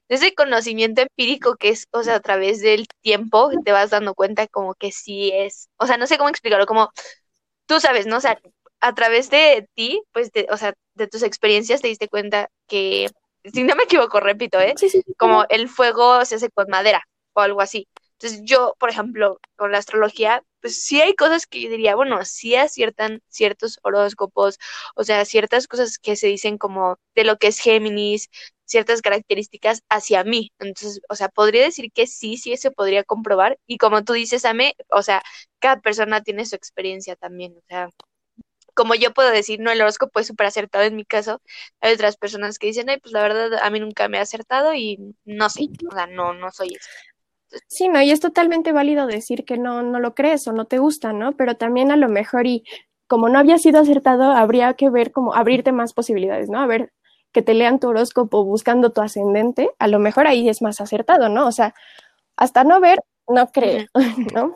[0.08, 4.46] ese conocimiento empírico que es, o sea, a través del tiempo te vas dando cuenta
[4.48, 6.90] como que sí es, o sea, no sé cómo explicarlo, como
[7.66, 8.18] tú sabes, ¿no?
[8.18, 8.38] O sea,
[8.80, 13.08] a través de ti, pues, o sea, de tus experiencias te diste cuenta que,
[13.52, 14.74] si no me equivoco, repito, ¿eh?
[15.18, 17.02] como el fuego se hace con madera
[17.34, 17.88] o algo así.
[18.18, 22.24] Entonces yo, por ejemplo, con la astrología, pues sí hay cosas que yo diría, bueno,
[22.24, 24.58] sí aciertan ciertos horóscopos,
[24.94, 28.30] o sea, ciertas cosas que se dicen como de lo que es Géminis,
[28.64, 30.52] ciertas características hacia mí.
[30.58, 33.58] Entonces, o sea, podría decir que sí, sí se podría comprobar.
[33.66, 35.22] Y como tú dices, Ame, o sea,
[35.58, 37.56] cada persona tiene su experiencia también.
[37.56, 37.88] O sea,
[38.74, 41.40] como yo puedo decir, no, el horóscopo es súper acertado en mi caso,
[41.80, 44.74] hay otras personas que dicen, ay, pues la verdad a mí nunca me ha acertado
[44.74, 46.90] y no sé, o sea, no, no soy eso.
[47.68, 50.78] Sí, no, y es totalmente válido decir que no, no lo crees o no te
[50.78, 51.36] gusta, ¿no?
[51.36, 52.64] Pero también a lo mejor y
[53.06, 56.58] como no había sido acertado, habría que ver como abrirte más posibilidades, ¿no?
[56.58, 56.92] A ver,
[57.34, 61.28] que te lean tu horóscopo buscando tu ascendente, a lo mejor ahí es más acertado,
[61.28, 61.48] ¿no?
[61.48, 61.74] O sea,
[62.36, 63.86] hasta no ver, no creo,
[64.34, 64.54] ¿no?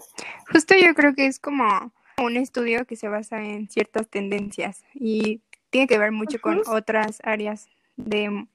[0.53, 5.43] Justo yo creo que es como un estudio que se basa en ciertas tendencias y
[5.71, 8.47] tiene que ver mucho con otras áreas de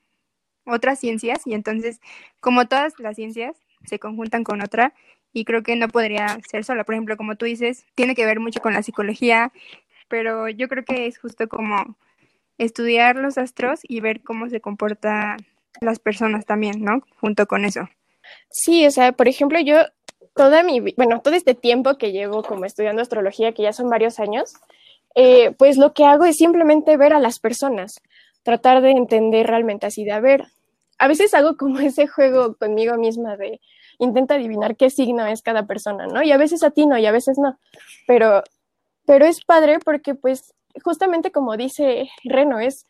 [0.65, 1.99] otras ciencias y entonces
[2.39, 4.93] como todas las ciencias se conjuntan con otra
[5.33, 6.85] y creo que no podría ser sola.
[6.85, 9.51] Por ejemplo, como tú dices, tiene que ver mucho con la psicología,
[10.07, 11.97] pero yo creo que es justo como
[12.57, 15.37] estudiar los astros y ver cómo se comportan
[15.81, 17.01] las personas también, ¿no?
[17.19, 17.89] Junto con eso.
[18.49, 19.77] Sí, o sea, por ejemplo, yo
[20.35, 24.19] toda mi, bueno, todo este tiempo que llevo como estudiando astrología, que ya son varios
[24.19, 24.53] años,
[25.15, 28.01] eh, pues lo que hago es simplemente ver a las personas,
[28.43, 30.45] tratar de entender realmente así, de a ver,
[30.97, 33.61] a veces hago como ese juego conmigo misma de
[33.99, 36.23] intenta adivinar qué signo es cada persona, ¿no?
[36.23, 37.57] Y a veces atino y a veces no,
[38.07, 38.43] pero,
[39.05, 42.87] pero es padre porque pues justamente como dice Reno, es,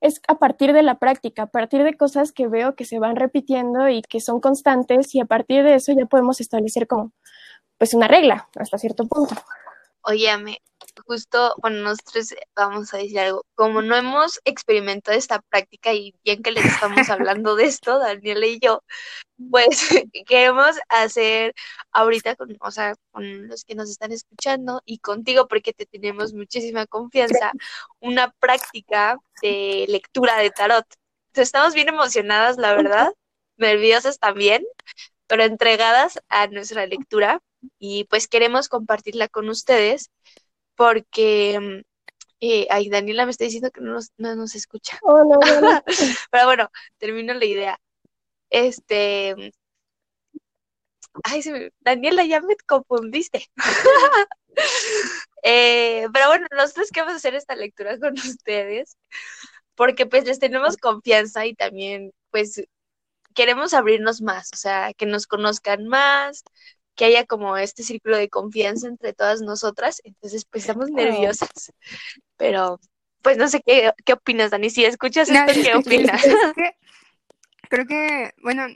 [0.00, 3.16] es a partir de la práctica, a partir de cosas que veo que se van
[3.16, 7.12] repitiendo y que son constantes y a partir de eso ya podemos establecer como
[7.78, 9.34] pues una regla hasta cierto punto.
[10.02, 10.62] Óyame,
[11.04, 16.42] justo, bueno, nosotros vamos a decir algo, como no hemos experimentado esta práctica y bien
[16.42, 18.82] que les estamos hablando de esto, Daniela y yo,
[19.50, 19.68] pues
[20.26, 21.54] queremos hacer
[21.92, 26.32] ahorita con, o sea, con los que nos están escuchando y contigo porque te tenemos
[26.32, 27.52] muchísima confianza,
[28.00, 30.86] una práctica de lectura de tarot.
[31.34, 33.12] Estamos bien emocionadas, la verdad,
[33.56, 34.64] nerviosas también,
[35.26, 37.40] pero entregadas a nuestra lectura
[37.78, 40.10] y pues queremos compartirla con ustedes
[40.76, 41.84] porque,
[42.40, 44.98] eh, ay, Daniela me está diciendo que no nos, no nos escucha.
[45.02, 45.82] Oh, no, no.
[46.30, 47.80] Pero bueno, termino la idea.
[48.50, 49.52] Este,
[51.24, 53.46] ay, se me- Daniela, ya me confundiste.
[55.42, 58.96] Eh, pero bueno, nosotros queremos hacer esta lectura con ustedes
[59.76, 62.62] porque pues les tenemos confianza y también pues
[63.34, 66.44] queremos abrirnos más, o sea, que nos conozcan más,
[66.96, 70.00] que haya como este círculo de confianza entre todas nosotras.
[70.04, 71.72] Entonces, pues estamos nerviosas.
[72.36, 72.80] Pero,
[73.22, 74.70] pues no sé qué, qué opinas, Dani.
[74.70, 76.24] Si escuchas No, esto, ¿qué opinas?
[76.24, 76.76] es que
[77.68, 78.66] creo que, bueno,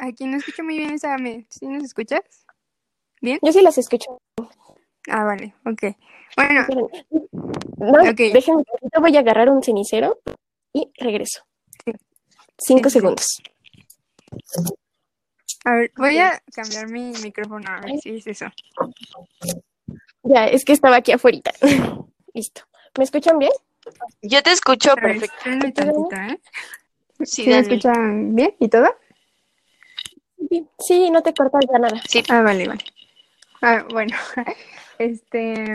[0.00, 2.22] aquí no escucho muy bien esa, ¿me, ¿sí nos escuchas?
[3.20, 3.38] ¿Bien?
[3.42, 4.18] Yo sí las escucho.
[5.08, 5.96] Ah, vale, ok.
[6.36, 6.66] Bueno.
[7.78, 8.16] No, Ok.
[8.16, 10.20] déjenme, ahorita voy a agarrar un cenicero
[10.72, 11.44] y regreso.
[11.84, 11.92] Sí.
[12.58, 12.98] Cinco Sí, sí, sí.
[13.00, 13.26] segundos.
[15.64, 18.46] A ver, voy a cambiar mi micrófono a ver si es eso.
[20.22, 21.40] Ya, es que estaba aquí afuera.
[22.34, 22.62] Listo.
[22.96, 23.52] ¿Me escuchan bien?
[24.22, 25.36] Yo te escucho perfecto.
[25.74, 26.40] tantito, ¿eh?
[27.20, 28.94] Sí, ¿Sí me escuchan bien y todo?
[30.78, 32.00] Sí, no te cortas ya nada.
[32.08, 32.84] Sí, Ah, vale, vale.
[33.60, 34.16] Ah, bueno,
[34.98, 35.72] este,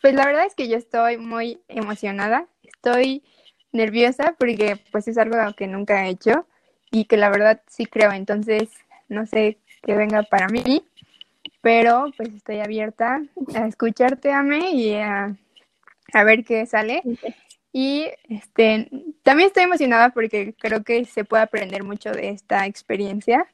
[0.00, 3.22] pues la verdad es que yo estoy muy emocionada, estoy
[3.72, 6.46] nerviosa porque pues es algo que nunca he hecho
[6.94, 8.68] y que la verdad sí creo, entonces
[9.08, 10.84] no sé qué venga para mí,
[11.60, 13.20] pero pues estoy abierta
[13.56, 15.34] a escucharte, Ame, y a,
[16.12, 17.02] a ver qué sale.
[17.72, 18.88] Y este,
[19.24, 23.44] también estoy emocionada porque creo que se puede aprender mucho de esta experiencia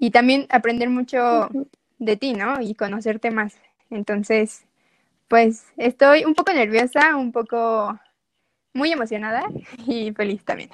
[0.00, 1.50] y también aprender mucho
[2.00, 2.60] de ti, ¿no?
[2.60, 3.54] Y conocerte más.
[3.90, 4.64] Entonces,
[5.28, 7.96] pues estoy un poco nerviosa, un poco
[8.74, 9.44] muy emocionada
[9.86, 10.70] y feliz también.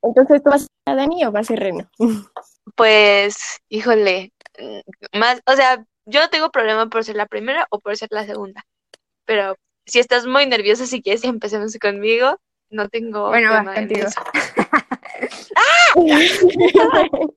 [0.00, 1.90] Entonces, ¿tú vas a Dani o vas a ser Reno?
[2.74, 7.80] pues, híjole, mm, más, o sea, yo no tengo problema por ser la primera o
[7.80, 8.64] por ser la segunda,
[9.24, 12.40] pero si estás muy nerviosa, si quieres, empecemos conmigo.
[12.68, 14.08] No tengo Bueno, va, en contigo.
[14.08, 14.20] eso.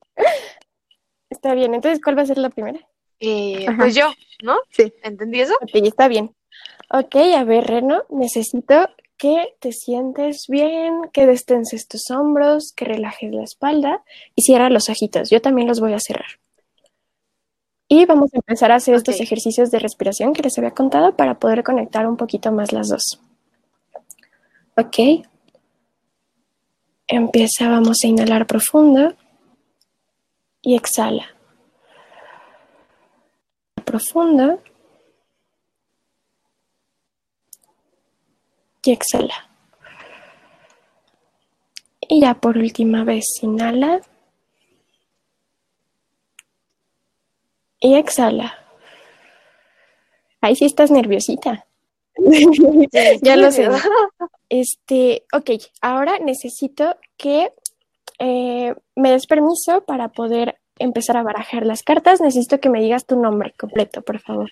[1.30, 1.72] Está bien.
[1.74, 2.80] Entonces, ¿cuál va a ser la primera?
[3.20, 4.58] Eh, pues yo, ¿no?
[4.70, 4.92] Sí.
[5.04, 5.54] ¿Entendí eso?
[5.60, 6.34] Ok, está bien.
[6.90, 8.88] Ok, a ver, Reno, necesito
[9.20, 14.02] que te sientes bien, que destenses tus hombros, que relajes la espalda
[14.34, 15.28] y cierra los ojitos.
[15.28, 16.40] Yo también los voy a cerrar.
[17.86, 21.38] Y vamos a empezar a hacer estos ejercicios de respiración que les había contado para
[21.38, 23.20] poder conectar un poquito más las dos.
[24.78, 25.26] Ok.
[27.06, 29.14] Empieza, vamos a inhalar profundo
[30.62, 31.26] y exhala.
[33.84, 34.60] Profundo.
[38.82, 39.50] Y exhala.
[42.00, 44.00] Y ya por última vez, inhala
[47.78, 48.58] y exhala.
[50.40, 51.66] Ahí sí estás nerviosita.
[53.22, 53.68] ya lo sé.
[54.48, 57.52] Este, ok, ahora necesito que
[58.18, 62.20] eh, me des permiso para poder empezar a barajar las cartas.
[62.20, 64.50] Necesito que me digas tu nombre completo, por favor.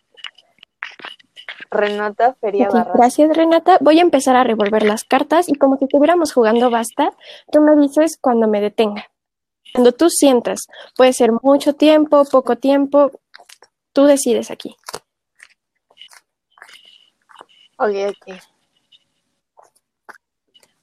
[1.70, 2.92] Renata Feria Ok, Barra.
[2.94, 3.78] Gracias, Renata.
[3.80, 7.12] Voy a empezar a revolver las cartas y como si estuviéramos jugando basta,
[7.52, 9.10] tú me dices cuando me detenga.
[9.72, 13.12] Cuando tú sientas, puede ser mucho tiempo, poco tiempo,
[13.92, 14.76] tú decides aquí.
[17.78, 18.34] Ok, ok.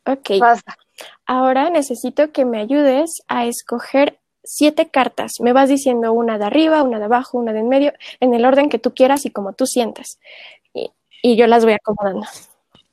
[0.07, 0.77] Ok, Basta.
[1.25, 5.33] ahora necesito que me ayudes a escoger siete cartas.
[5.39, 8.45] Me vas diciendo una de arriba, una de abajo, una de en medio, en el
[8.45, 10.19] orden que tú quieras y como tú sientas.
[11.25, 12.27] Y, y yo las voy acomodando.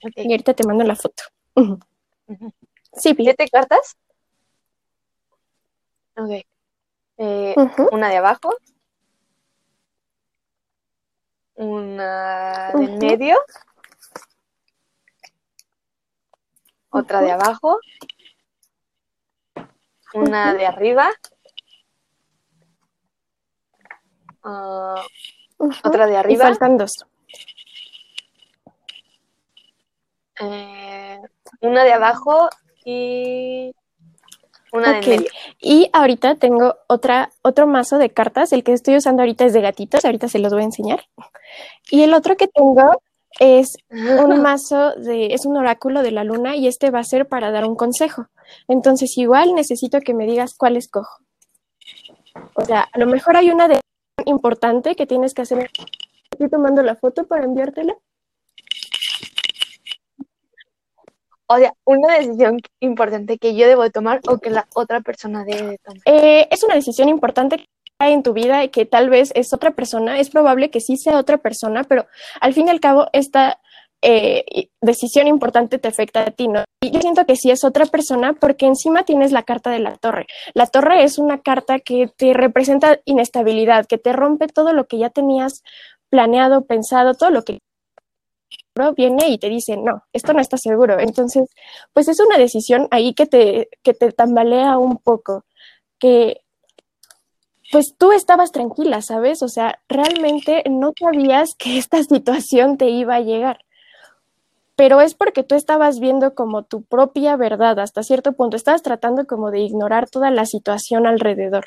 [0.01, 1.23] Y ahorita te mando la foto.
[2.95, 3.15] Sí.
[3.15, 3.97] ¿Siete cartas?
[6.17, 6.45] Ok.
[7.19, 7.55] Eh,
[7.91, 8.55] una de abajo.
[11.55, 12.99] Una de en Ujú.
[13.07, 13.39] medio.
[16.91, 17.79] Otra de abajo.
[20.15, 21.11] una de arriba,
[24.43, 25.03] ah,
[25.85, 27.07] otra de Y arriba, faltan dos.
[30.41, 31.21] Eh,
[31.61, 32.49] una de abajo
[32.85, 33.75] y
[34.73, 35.31] una de en medio.
[35.61, 38.53] Y ahorita tengo otra, otro mazo de cartas.
[38.53, 40.05] El que estoy usando ahorita es de gatitos.
[40.05, 41.05] Ahorita se los voy a enseñar.
[41.91, 43.03] Y el otro que tengo
[43.39, 47.29] es un mazo de, es un oráculo de la luna y este va a ser
[47.29, 48.27] para dar un consejo.
[48.69, 51.19] Entonces, igual necesito que me digas cuál escojo.
[52.55, 53.81] O sea, a lo mejor hay una de
[54.25, 55.71] importante que tienes que hacer.
[56.31, 57.95] Estoy tomando la foto para enviártela.
[61.55, 65.79] O sea, una decisión importante que yo debo tomar o que la otra persona debe
[65.79, 66.03] tomar.
[66.07, 67.67] Eh, es una decisión importante que
[67.99, 71.19] en tu vida y que tal vez es otra persona, es probable que sí sea
[71.19, 72.07] otra persona, pero
[72.41, 73.61] al fin y al cabo esta
[74.03, 76.65] eh, decisión importante te afecta a ti, ¿no?
[76.83, 79.97] Y yo siento que sí es otra persona porque encima tienes la carta de la
[79.97, 80.27] torre.
[80.55, 84.99] La torre es una carta que te representa inestabilidad, que te rompe todo lo que
[84.99, 85.63] ya tenías
[86.11, 87.61] planeado, pensado, todo lo que
[88.97, 90.99] viene y te dice, no, esto no está seguro.
[90.99, 91.49] Entonces,
[91.93, 95.45] pues es una decisión ahí que te, que te tambalea un poco,
[95.99, 96.43] que
[97.73, 99.43] pues tú estabas tranquila, ¿sabes?
[99.43, 103.59] O sea, realmente no sabías que esta situación te iba a llegar.
[104.77, 109.27] Pero es porque tú estabas viendo como tu propia verdad hasta cierto punto, estabas tratando
[109.27, 111.67] como de ignorar toda la situación alrededor.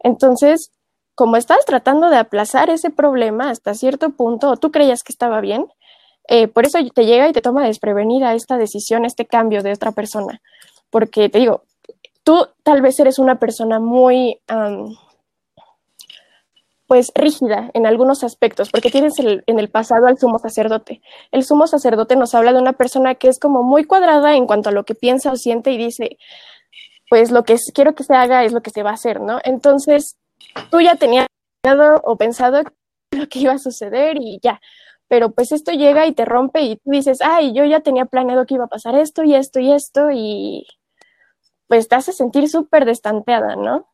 [0.00, 0.70] Entonces,
[1.14, 5.40] como estabas tratando de aplazar ese problema hasta cierto punto, o tú creías que estaba
[5.40, 5.66] bien,
[6.28, 9.92] eh, por eso te llega y te toma desprevenida esta decisión, este cambio de otra
[9.92, 10.40] persona.
[10.90, 11.62] Porque te digo,
[12.22, 14.94] tú tal vez eres una persona muy, um,
[16.86, 21.00] pues, rígida en algunos aspectos, porque tienes el, en el pasado al sumo sacerdote.
[21.32, 24.68] El sumo sacerdote nos habla de una persona que es como muy cuadrada en cuanto
[24.68, 26.18] a lo que piensa o siente y dice,
[27.08, 29.38] pues lo que quiero que se haga es lo que se va a hacer, ¿no?
[29.44, 30.16] Entonces,
[30.70, 31.26] tú ya tenías
[32.04, 32.62] o pensado
[33.10, 34.60] lo que iba a suceder y ya,
[35.08, 38.46] pero pues esto llega y te rompe y tú dices, ay, yo ya tenía planeado
[38.46, 40.66] que iba a pasar esto y esto y esto y
[41.66, 43.86] pues te hace sentir súper destanteada, ¿no?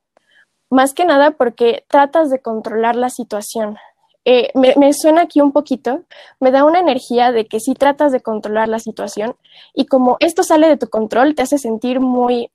[0.70, 3.76] Más que nada porque tratas de controlar la situación.
[4.24, 6.04] Eh, me, me, suena aquí un poquito,
[6.40, 9.36] me da una energía de que sí tratas de controlar la situación
[9.74, 12.50] y como esto sale de tu control, te hace sentir muy,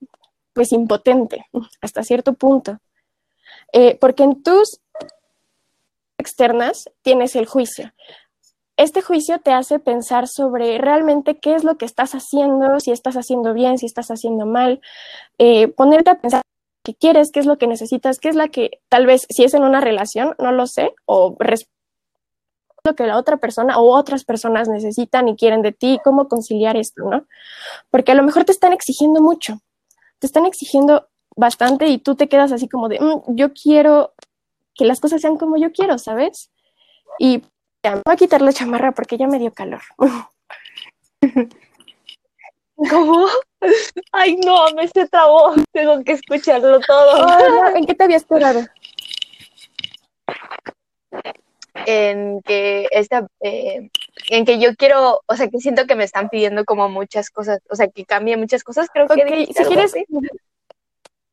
[0.54, 1.46] pues, impotente
[1.82, 2.80] hasta cierto punto.
[3.72, 4.82] Eh, porque en tus
[6.18, 7.94] externas tienes el juicio.
[8.80, 13.18] Este juicio te hace pensar sobre realmente qué es lo que estás haciendo, si estás
[13.18, 14.80] haciendo bien, si estás haciendo mal,
[15.38, 16.44] eh, ponerte a pensar
[16.86, 19.54] qué quieres, qué es lo que necesitas, qué es la que tal vez si es
[19.54, 21.36] en una relación, no lo sé, o
[22.86, 26.78] lo que la otra persona o otras personas necesitan y quieren de ti, cómo conciliar
[26.78, 27.28] esto, ¿no?
[27.90, 29.60] Porque a lo mejor te están exigiendo mucho,
[30.20, 34.14] te están exigiendo bastante y tú te quedas así como de, mmm, yo quiero
[34.74, 36.50] que las cosas sean como yo quiero, ¿sabes?
[37.20, 37.44] Y
[37.84, 39.82] voy a quitar la chamarra porque ya me dio calor.
[42.90, 43.28] ¿Cómo?
[44.12, 45.54] Ay, no, me se trabó.
[45.74, 47.26] Tengo que escucharlo todo.
[47.26, 47.76] Oh, no.
[47.76, 48.66] ¿En qué te habías quedado?
[51.86, 53.90] En que esta, eh,
[54.30, 57.60] en que yo quiero, o sea, que siento que me están pidiendo como muchas cosas,
[57.70, 59.48] o sea, que cambie muchas cosas, creo que.
[59.48, 59.94] Si quieres.
[59.94, 60.06] Así.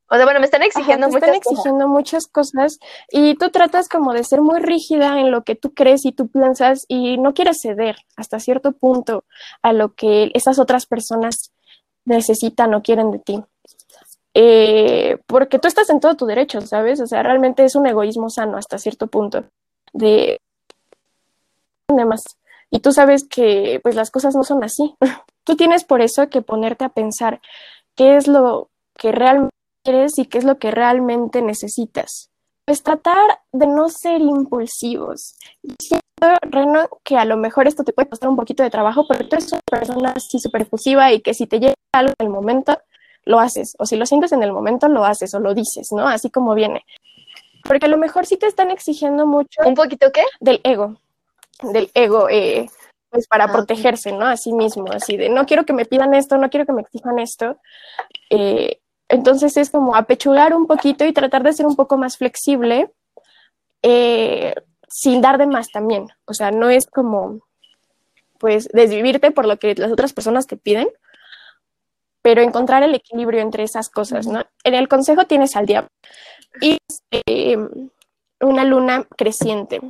[0.08, 1.88] O sea, bueno, me están exigiendo Ajá, muchas están exigiendo cosas.
[1.88, 2.78] muchas cosas
[3.10, 6.28] y tú tratas como de ser muy rígida en lo que tú crees y tú
[6.28, 9.24] piensas y no quieres ceder hasta cierto punto
[9.62, 11.52] a lo que esas otras personas
[12.04, 13.42] necesitan o quieren de ti.
[14.34, 17.00] Eh, porque tú estás en todo tu derecho, ¿sabes?
[17.00, 19.44] O sea, realmente es un egoísmo sano hasta cierto punto
[19.92, 20.40] de
[21.88, 22.22] demás.
[22.70, 24.94] Y tú sabes que pues las cosas no son así.
[25.44, 27.40] Tú tienes por eso que ponerte a pensar
[27.94, 29.54] qué es lo que realmente
[29.86, 32.30] quieres y qué es lo que realmente necesitas.
[32.64, 35.36] Pues tratar de no ser impulsivos.
[35.78, 39.28] Siento, Reno, que a lo mejor esto te puede costar un poquito de trabajo, pero
[39.28, 42.32] tú eres una persona así súper efusiva y que si te llega algo en el
[42.32, 42.78] momento,
[43.24, 43.74] lo haces.
[43.78, 46.08] O si lo sientes en el momento, lo haces o lo dices, ¿no?
[46.08, 46.84] Así como viene.
[47.62, 49.62] Porque a lo mejor sí te están exigiendo mucho.
[49.64, 50.24] ¿Un poquito qué?
[50.40, 50.96] Del ego.
[51.62, 52.66] Del ego, eh,
[53.10, 54.26] pues para ah, protegerse, ¿no?
[54.26, 56.82] A sí mismo, así de no quiero que me pidan esto, no quiero que me
[56.82, 57.58] exijan esto.
[58.30, 62.90] Eh, entonces es como apechugar un poquito y tratar de ser un poco más flexible
[63.82, 64.54] eh,
[64.88, 66.08] sin dar de más también.
[66.24, 67.40] O sea, no es como,
[68.38, 70.88] pues, desvivirte por lo que las otras personas te piden,
[72.22, 74.44] pero encontrar el equilibrio entre esas cosas, ¿no?
[74.64, 75.90] En el consejo tienes al diablo
[76.60, 76.78] y
[77.12, 77.56] eh,
[78.40, 79.80] una luna creciente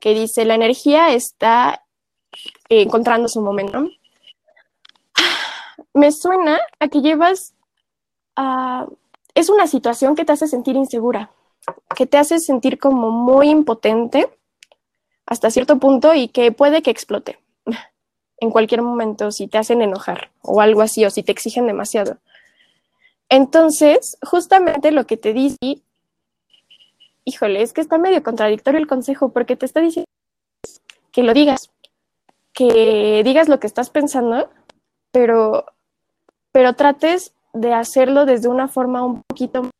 [0.00, 1.84] que dice, la energía está
[2.68, 3.88] encontrando su momento.
[5.94, 7.54] Me suena a que llevas
[8.36, 8.94] Uh,
[9.34, 11.30] es una situación que te hace sentir insegura,
[11.96, 14.28] que te hace sentir como muy impotente
[15.26, 17.38] hasta cierto punto y que puede que explote
[18.38, 22.18] en cualquier momento si te hacen enojar o algo así o si te exigen demasiado.
[23.28, 25.82] Entonces, justamente lo que te dice,
[27.24, 30.06] híjole, es que está medio contradictorio el consejo porque te está diciendo
[31.12, 31.70] que lo digas,
[32.52, 34.50] que digas lo que estás pensando,
[35.12, 35.64] pero,
[36.52, 39.70] pero trates de hacerlo desde una forma un poquito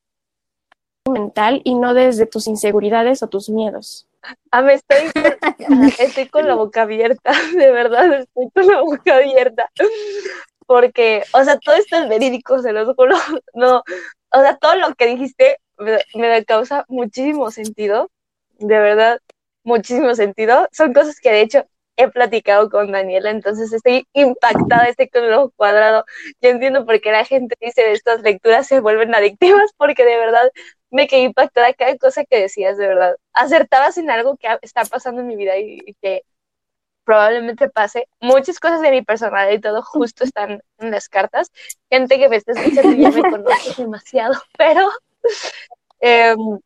[1.10, 4.06] mental y no desde tus inseguridades o tus miedos.
[4.50, 5.10] Ah, me estoy,
[5.98, 9.70] estoy con la boca abierta, de verdad, estoy con la boca abierta.
[10.66, 13.16] Porque, o sea, todo esto es verídico, se los juro.
[13.54, 13.82] No,
[14.30, 18.10] o sea, todo lo que dijiste me, me causa muchísimo sentido,
[18.58, 19.20] de verdad,
[19.64, 20.68] muchísimo sentido.
[20.72, 21.66] Son cosas que de hecho
[21.96, 26.04] he platicado con Daniela, entonces estoy impactada, estoy con el ojo cuadrado.
[26.40, 30.16] Yo entiendo por qué la gente dice de estas lecturas se vuelven adictivas, porque de
[30.16, 30.50] verdad
[30.90, 33.16] me quedé impactada cada cosa que decías, de verdad.
[33.32, 36.22] Acertabas en algo que está pasando en mi vida y, que
[37.04, 38.08] probablemente pase.
[38.20, 41.50] Muchas cosas de mi personalidad y todo justo están en las cartas.
[41.90, 44.90] Gente que me está escuchando ya me conoce demasiado, pero,
[46.00, 46.60] em,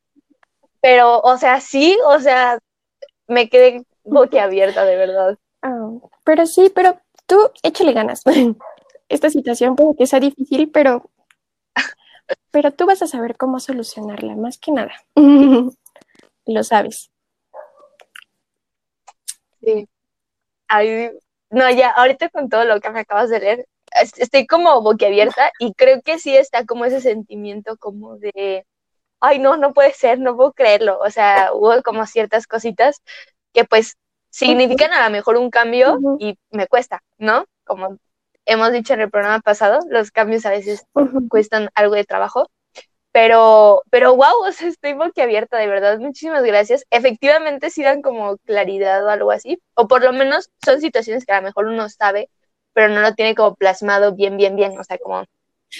[0.81, 2.59] pero, o sea, sí, o sea,
[3.29, 5.39] me quedé boquiabierta, de verdad.
[5.63, 5.91] Ah,
[6.25, 8.23] pero sí, pero tú échale ganas.
[9.09, 11.11] Esta situación puede que sea difícil, pero,
[12.51, 14.93] pero tú vas a saber cómo solucionarla, más que nada.
[16.47, 17.11] Lo sabes.
[19.61, 19.89] Sí.
[21.51, 23.67] no, ya, ahorita con todo lo que me acabas de leer,
[24.19, 28.65] estoy como boquiabierta y creo que sí está como ese sentimiento como de,
[29.21, 30.99] ay, no, no puede ser, no puedo creerlo.
[31.01, 33.03] O sea, hubo como ciertas cositas
[33.57, 33.97] que pues
[34.29, 37.47] significan a lo mejor un cambio y me cuesta, ¿no?
[37.65, 37.97] Como
[38.45, 40.85] hemos dicho en el programa pasado, los cambios a veces
[41.31, 42.51] cuestan algo de trabajo.
[43.13, 45.99] Pero, pero wow, o sea, estoy boquiabierta, de verdad.
[45.99, 46.85] Muchísimas gracias.
[46.91, 49.59] Efectivamente, sí dan como claridad o algo así.
[49.75, 52.29] O por lo menos son situaciones que a lo mejor uno sabe,
[52.75, 54.79] pero no lo tiene como plasmado bien, bien, bien.
[54.79, 55.25] O sea, como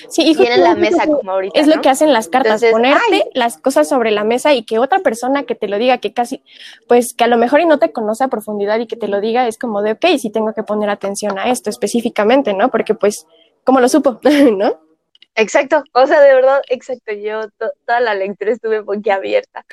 [0.09, 1.59] Sí, y en la mesa como ahorita.
[1.59, 5.01] Es lo que hacen las cartas, ponerte las cosas sobre la mesa y que otra
[5.01, 6.43] persona que te lo diga, que casi,
[6.89, 9.21] pues que a lo mejor y no te conoce a profundidad y que te lo
[9.21, 12.71] diga, es como de, ok, sí tengo que poner atención a esto específicamente, ¿no?
[12.71, 13.27] Porque pues,
[13.65, 14.21] ¿cómo lo supo?
[14.57, 14.81] ¿No?
[15.35, 17.43] Exacto, o sea, de verdad, exacto, yo
[17.87, 19.67] toda la lectura estuve abierta.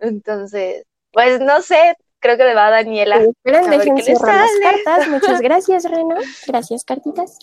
[0.00, 3.22] Entonces, pues no sé, creo que le va a Daniela.
[3.22, 5.08] Esperen, las cartas.
[5.08, 6.16] Muchas gracias, Reno.
[6.46, 7.38] Gracias, cartitas.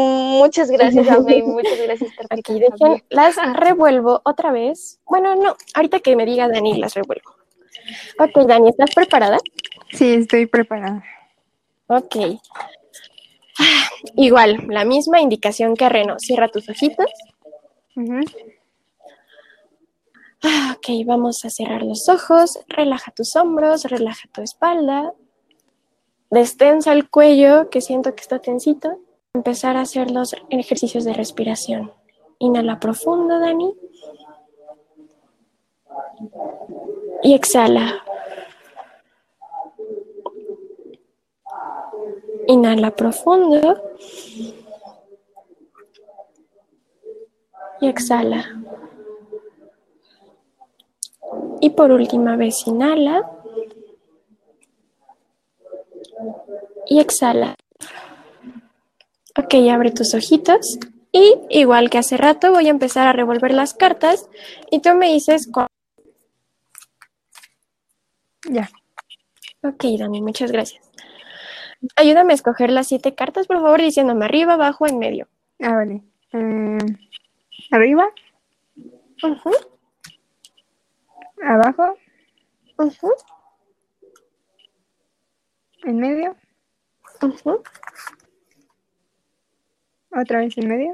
[0.00, 5.00] Muchas gracias, Ame, muchas gracias, Aquí dejen, las revuelvo otra vez.
[5.04, 7.34] Bueno, no, ahorita que me diga Dani, las revuelvo.
[8.20, 9.38] Ok, Dani, ¿estás preparada?
[9.90, 11.02] Sí, estoy preparada.
[11.88, 12.14] Ok.
[14.14, 16.16] Igual, la misma indicación que Reno.
[16.20, 17.10] Cierra tus ojitos.
[20.44, 22.60] Ah, ok, vamos a cerrar los ojos.
[22.68, 25.12] Relaja tus hombros, relaja tu espalda.
[26.30, 29.00] Destensa el cuello, que siento que está tensito
[29.34, 31.92] empezar a hacer los ejercicios de respiración.
[32.38, 33.74] Inhala profundo, Dani.
[37.22, 38.02] Y exhala.
[42.46, 43.82] Inhala profundo.
[47.80, 48.44] Y exhala.
[51.60, 53.30] Y por última vez inhala.
[56.86, 57.54] Y exhala.
[59.38, 60.80] Ok, abre tus ojitos.
[61.12, 64.28] Y igual que hace rato, voy a empezar a revolver las cartas
[64.70, 65.68] y tú me dices cuál.
[68.50, 68.68] Ya.
[69.62, 70.90] Ok, Dani, muchas gracias.
[71.94, 75.28] Ayúdame a escoger las siete cartas, por favor, diciéndome arriba, abajo, en medio.
[75.60, 76.02] Ah, vale.
[76.32, 76.78] Eh,
[77.70, 78.08] arriba.
[81.42, 81.96] Abajo.
[85.84, 86.36] En medio.
[90.10, 90.92] Otra vez en medio.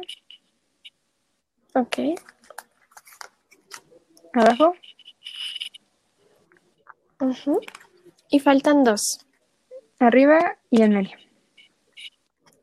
[1.75, 1.99] Ok.
[4.33, 4.75] Abajo.
[8.31, 9.27] Y faltan dos.
[9.99, 11.17] Arriba y en medio.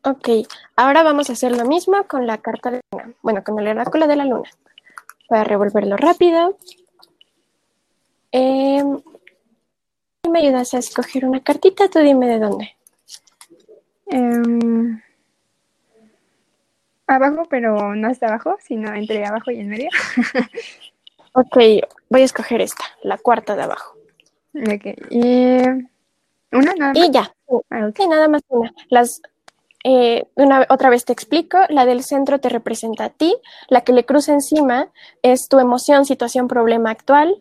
[0.04, 0.30] Ok,
[0.76, 3.14] ahora vamos a hacer lo mismo con la carta de luna.
[3.22, 4.50] Bueno, con el oráculo de la luna.
[5.30, 6.58] Voy a revolverlo rápido.
[8.32, 8.84] Eh,
[10.30, 12.76] me ayudas a escoger una cartita, tú dime de dónde.
[14.08, 15.02] Eh,
[17.16, 19.90] abajo, pero no hasta abajo, sino entre abajo y en medio.
[21.34, 21.58] ok,
[22.10, 23.96] voy a escoger esta, la cuarta de abajo.
[24.56, 25.62] Ok, y
[26.52, 26.98] una nada más.
[26.98, 27.34] Y ya.
[27.70, 28.74] Ah, nada más una.
[28.90, 29.22] Las,
[29.84, 33.36] eh, una, otra vez te explico, la del centro te representa a ti,
[33.70, 34.90] la que le cruza encima
[35.22, 37.38] es tu emoción, situación, problema actual,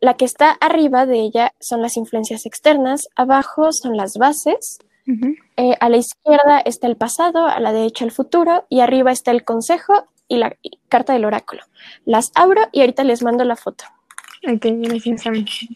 [0.00, 4.78] la que está arriba de ella son las influencias externas, abajo son las bases,
[5.56, 9.30] eh, a la izquierda está el pasado, a la derecha el futuro y arriba está
[9.30, 10.56] el consejo y la
[10.88, 11.62] carta del oráculo.
[12.04, 13.84] Las abro y ahorita les mando la foto.
[14.46, 15.26] Ok, gracias.
[15.26, 15.68] Okay.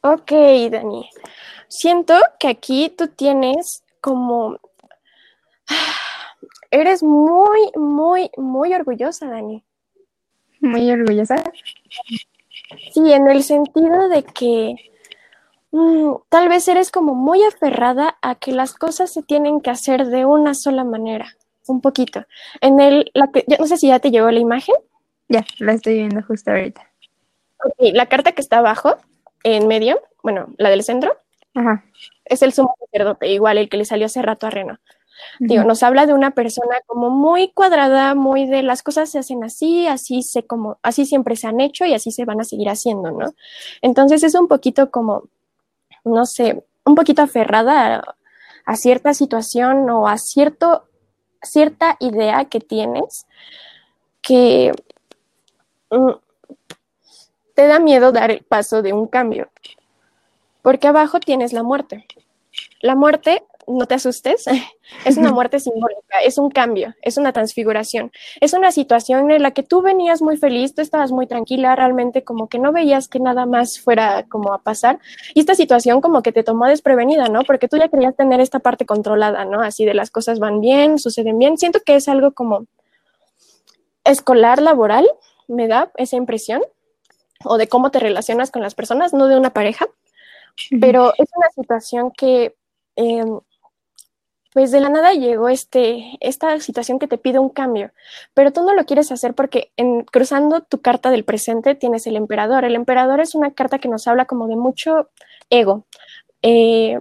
[0.00, 0.30] Ok,
[0.70, 1.10] Dani.
[1.68, 4.58] Siento que aquí tú tienes como...
[6.70, 9.64] Eres muy, muy, muy orgullosa, Dani.
[10.60, 11.36] Muy orgullosa.
[12.92, 14.74] Sí, en el sentido de que
[15.70, 20.06] mm, tal vez eres como muy aferrada a que las cosas se tienen que hacer
[20.06, 21.36] de una sola manera,
[21.66, 22.24] un poquito.
[22.60, 24.74] En el, la que, yo no sé si ya te llegó la imagen.
[25.28, 26.86] Ya, la estoy viendo justo ahorita.
[27.64, 28.96] Ok, la carta que está abajo,
[29.42, 31.16] en medio, bueno, la del centro,
[31.54, 31.84] Ajá.
[32.24, 34.78] es el sumo sacerdote, igual el que le salió hace rato a Reno.
[35.40, 39.44] Digo, nos habla de una persona como muy cuadrada, muy de las cosas se hacen
[39.44, 42.68] así, así se como, así siempre se han hecho y así se van a seguir
[42.68, 43.34] haciendo, ¿no?
[43.82, 45.24] Entonces es un poquito como,
[46.04, 48.16] no sé, un poquito aferrada a,
[48.64, 50.84] a cierta situación o a cierto,
[51.42, 53.26] cierta idea que tienes
[54.20, 54.72] que
[55.90, 56.10] mm,
[57.54, 59.50] te da miedo dar el paso de un cambio.
[60.62, 62.06] Porque abajo tienes la muerte.
[62.80, 64.44] La muerte, no te asustes,
[65.04, 68.10] es una muerte simbólica, es un cambio, es una transfiguración,
[68.40, 72.24] es una situación en la que tú venías muy feliz, tú estabas muy tranquila, realmente
[72.24, 74.98] como que no veías que nada más fuera como a pasar,
[75.34, 77.42] y esta situación como que te tomó desprevenida, ¿no?
[77.42, 79.60] Porque tú ya querías tener esta parte controlada, ¿no?
[79.60, 81.58] Así de las cosas van bien, suceden bien.
[81.58, 82.66] Siento que es algo como
[84.04, 85.08] escolar, laboral,
[85.46, 86.62] me da esa impresión,
[87.44, 89.86] o de cómo te relacionas con las personas, no de una pareja
[90.80, 92.56] pero es una situación que,
[92.96, 93.24] eh,
[94.58, 97.92] pues de la nada llegó este, esta situación que te pide un cambio,
[98.34, 102.16] pero tú no lo quieres hacer porque en, cruzando tu carta del presente tienes el
[102.16, 102.64] emperador.
[102.64, 105.10] El emperador es una carta que nos habla como de mucho
[105.48, 105.86] ego.
[106.42, 107.00] Eh,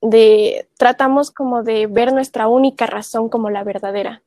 [0.00, 4.22] de, tratamos como de ver nuestra única razón como la verdadera.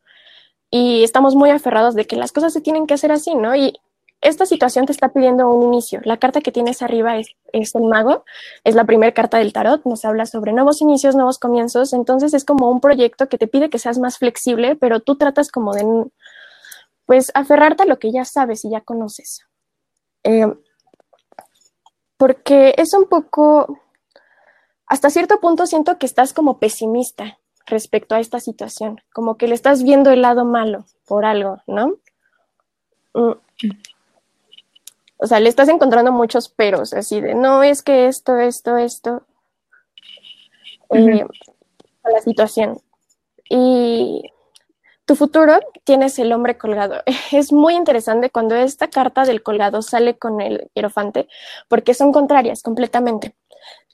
[0.69, 3.55] Y estamos muy aferrados de que las cosas se tienen que hacer así, ¿no?
[3.55, 3.79] Y
[4.21, 6.01] esta situación te está pidiendo un inicio.
[6.03, 8.25] La carta que tienes arriba es, es el mago,
[8.63, 12.43] es la primera carta del tarot, nos habla sobre nuevos inicios, nuevos comienzos, entonces es
[12.43, 15.85] como un proyecto que te pide que seas más flexible, pero tú tratas como de,
[17.05, 19.45] pues, aferrarte a lo que ya sabes y ya conoces.
[20.23, 20.53] Eh,
[22.17, 23.79] porque es un poco,
[24.85, 29.55] hasta cierto punto siento que estás como pesimista respecto a esta situación, como que le
[29.55, 31.95] estás viendo el lado malo por algo, ¿no?
[33.13, 33.31] Mm.
[35.21, 39.23] O sea, le estás encontrando muchos peros, así de, no, es que esto, esto, esto,
[40.91, 41.25] eh,
[42.03, 42.79] a la situación.
[43.49, 44.31] Y
[45.03, 47.01] tu futuro tienes el hombre colgado.
[47.33, 51.27] Es muy interesante cuando esta carta del colgado sale con el hierofante,
[51.67, 53.35] porque son contrarias completamente.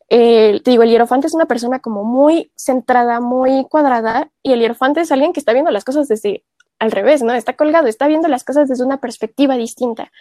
[0.10, 4.60] Eh, te digo, el hierofante es una persona como muy centrada, muy cuadrada, y el
[4.60, 6.44] hierofante es alguien que está viendo las cosas desde
[6.78, 7.34] al revés, ¿no?
[7.34, 10.12] Está colgado, está viendo las cosas desde una perspectiva distinta.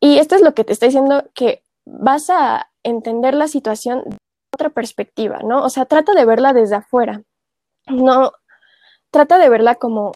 [0.00, 4.16] Y esto es lo que te está diciendo que vas a entender la situación de
[4.52, 5.64] otra perspectiva, ¿no?
[5.64, 7.22] O sea, trata de verla desde afuera.
[7.86, 8.32] No,
[9.10, 10.12] trata de verla como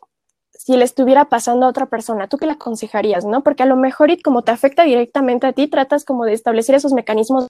[0.52, 2.28] si le estuviera pasando a otra persona.
[2.28, 3.42] ¿Tú qué le aconsejarías, no?
[3.42, 6.74] Porque a lo mejor y como te afecta directamente a ti, tratas como de establecer
[6.74, 7.48] esos mecanismos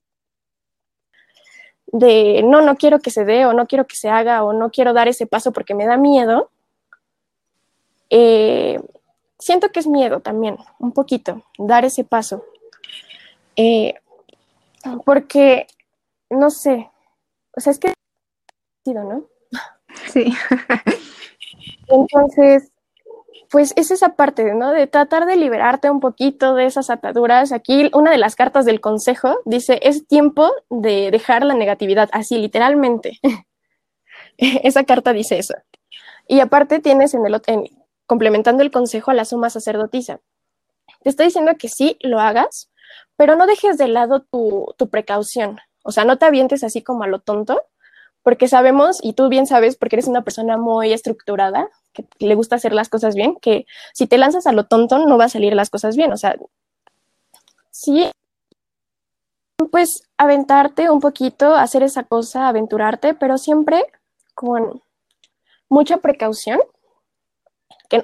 [1.87, 4.71] de no, no quiero que se dé o no quiero que se haga o no
[4.71, 6.51] quiero dar ese paso porque me da miedo.
[8.09, 8.81] Eh,
[9.43, 12.45] siento que es miedo también, un poquito, dar ese paso.
[13.57, 13.95] Eh,
[15.05, 15.67] porque,
[16.31, 16.91] no sé,
[17.57, 17.93] o sea, es que,
[18.87, 19.27] ¿no?
[20.13, 20.33] Sí.
[21.89, 22.73] Entonces,
[23.51, 24.73] pues es esa parte, ¿no?
[24.73, 27.53] De tratar de liberarte un poquito de esas ataduras.
[27.53, 32.39] Aquí una de las cartas del consejo dice, es tiempo de dejar la negatividad, así
[32.39, 33.21] literalmente.
[34.39, 35.55] esa carta dice eso.
[36.27, 37.69] Y aparte tienes en el en,
[38.13, 40.21] complementando el consejo a la suma sacerdotisa.
[41.03, 42.69] Te estoy diciendo que sí lo hagas,
[43.17, 45.61] pero no dejes de lado tu, tu, precaución.
[45.83, 47.63] O sea, no te avientes así como a lo tonto,
[48.23, 52.57] porque sabemos, y tú bien sabes, porque eres una persona muy estructurada, que le gusta
[52.57, 55.55] hacer las cosas bien, que si te lanzas a lo tonto no va a salir
[55.55, 56.13] las cosas bien.
[56.13, 56.37] O sea,
[57.71, 58.11] sí,
[59.71, 63.87] pues aventarte un poquito, hacer esa cosa, aventurarte, pero siempre
[64.35, 64.83] con
[65.71, 66.61] mucha precaución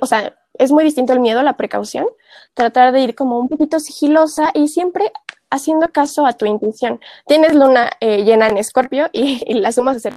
[0.00, 2.06] o sea, es muy distinto el miedo, la precaución,
[2.54, 5.12] tratar de ir como un poquito sigilosa y siempre
[5.50, 7.00] haciendo caso a tu intuición.
[7.26, 10.14] Tienes luna eh, llena en escorpio y, las sumas ser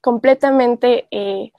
[0.00, 1.52] completamente eh,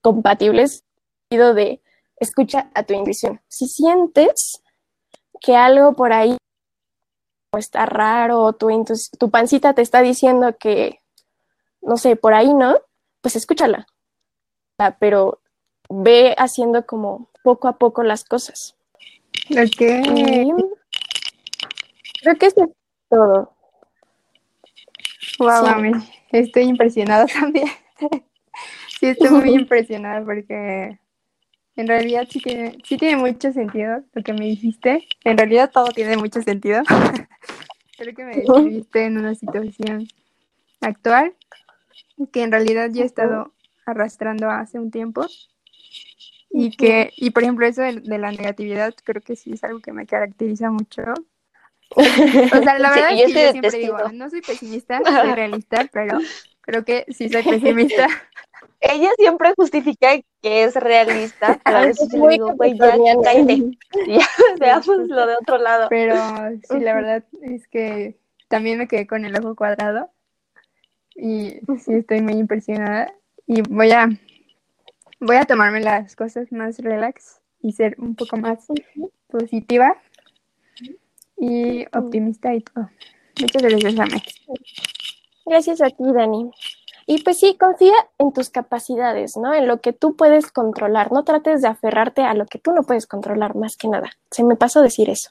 [0.00, 0.84] compatibles,
[1.30, 1.80] de
[2.16, 3.40] escucha a tu intuición.
[3.48, 4.62] Si sientes
[5.40, 6.36] que algo por ahí
[7.56, 8.68] está raro, tu,
[9.18, 11.00] tu pancita te está diciendo que,
[11.80, 12.76] no sé, por ahí no,
[13.20, 13.86] pues escúchala.
[14.98, 15.41] Pero
[16.00, 18.76] ve haciendo como poco a poco las cosas.
[19.50, 19.78] Ok.
[22.22, 22.70] creo que eso es
[23.08, 23.52] todo.
[25.38, 27.68] Wow, estoy impresionada también.
[29.00, 30.98] sí, estoy muy impresionada porque
[31.76, 35.06] en realidad sí tiene, sí tiene mucho sentido lo que me dijiste.
[35.24, 36.82] En realidad todo tiene mucho sentido.
[37.98, 40.08] Creo que me describiste en una situación
[40.80, 41.34] actual
[42.32, 43.52] que en realidad ya he estado
[43.86, 45.26] arrastrando hace un tiempo.
[46.52, 49.92] Y que, y por ejemplo, eso de, la negatividad creo que sí es algo que
[49.92, 51.02] me caracteriza mucho.
[51.94, 56.18] O sea, la verdad es que yo siempre digo, no soy pesimista, soy realista, pero
[56.62, 58.06] creo que sí soy pesimista.
[58.80, 64.28] ella siempre justifica que es realista, a veces digo, güey, ya ya
[64.58, 65.88] veamos lo de otro lado.
[65.88, 66.16] Pero
[66.68, 68.16] sí, la verdad es que
[68.48, 70.10] también me quedé con el ojo cuadrado
[71.14, 73.12] y sí estoy muy impresionada.
[73.46, 74.08] Y voy a
[75.22, 78.66] voy a tomarme las cosas más relax y ser un poco más
[79.28, 79.96] positiva
[81.38, 82.90] y optimista y todo.
[83.40, 84.22] Muchas gracias, Ame.
[85.46, 86.50] Gracias a ti, Dani.
[87.06, 89.54] Y pues sí, confía en tus capacidades, ¿no?
[89.54, 91.12] En lo que tú puedes controlar.
[91.12, 94.10] No trates de aferrarte a lo que tú no puedes controlar, más que nada.
[94.30, 95.30] Se me pasó decir eso.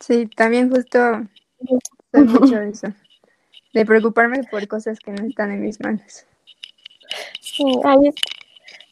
[0.00, 0.98] Sí, también justo
[2.12, 2.88] mucho eso.
[3.72, 6.26] De preocuparme por cosas que no están en mis manos.
[7.40, 7.64] Sí,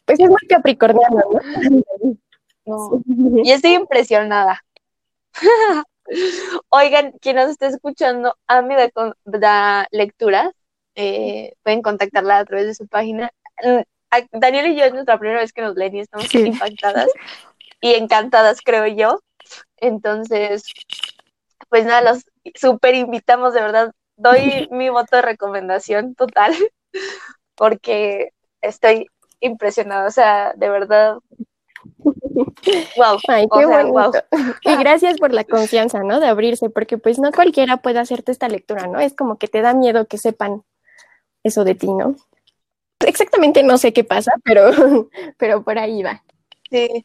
[0.05, 1.21] pues es muy capricorniano,
[2.65, 3.03] ¿no?
[3.43, 4.63] Y estoy impresionada.
[6.69, 8.75] Oigan, quien nos esté escuchando, a mí
[9.25, 10.51] da lecturas
[10.95, 13.31] eh, pueden contactarla a través de su página.
[13.63, 13.81] Mm,
[14.31, 17.09] Daniel y yo es nuestra primera vez que nos leen y estamos impactadas
[17.81, 19.19] y encantadas, creo yo.
[19.77, 20.63] Entonces,
[21.69, 22.25] pues nada, los
[22.55, 23.91] súper invitamos, de verdad.
[24.17, 26.53] Doy mi voto de recomendación total
[27.55, 28.31] porque
[28.61, 29.07] estoy
[29.43, 31.17] impresionada, o sea, de verdad.
[32.97, 33.19] Wow.
[33.27, 34.11] Ay, qué wow.
[34.63, 36.19] Y gracias por la confianza, ¿no?
[36.19, 38.99] De abrirse, porque pues no cualquiera puede hacerte esta lectura, ¿no?
[38.99, 40.63] Es como que te da miedo que sepan
[41.43, 42.15] eso de ti, ¿no?
[43.05, 44.71] Exactamente no sé qué pasa, pero,
[45.37, 46.23] pero por ahí va.
[46.71, 47.03] Sí.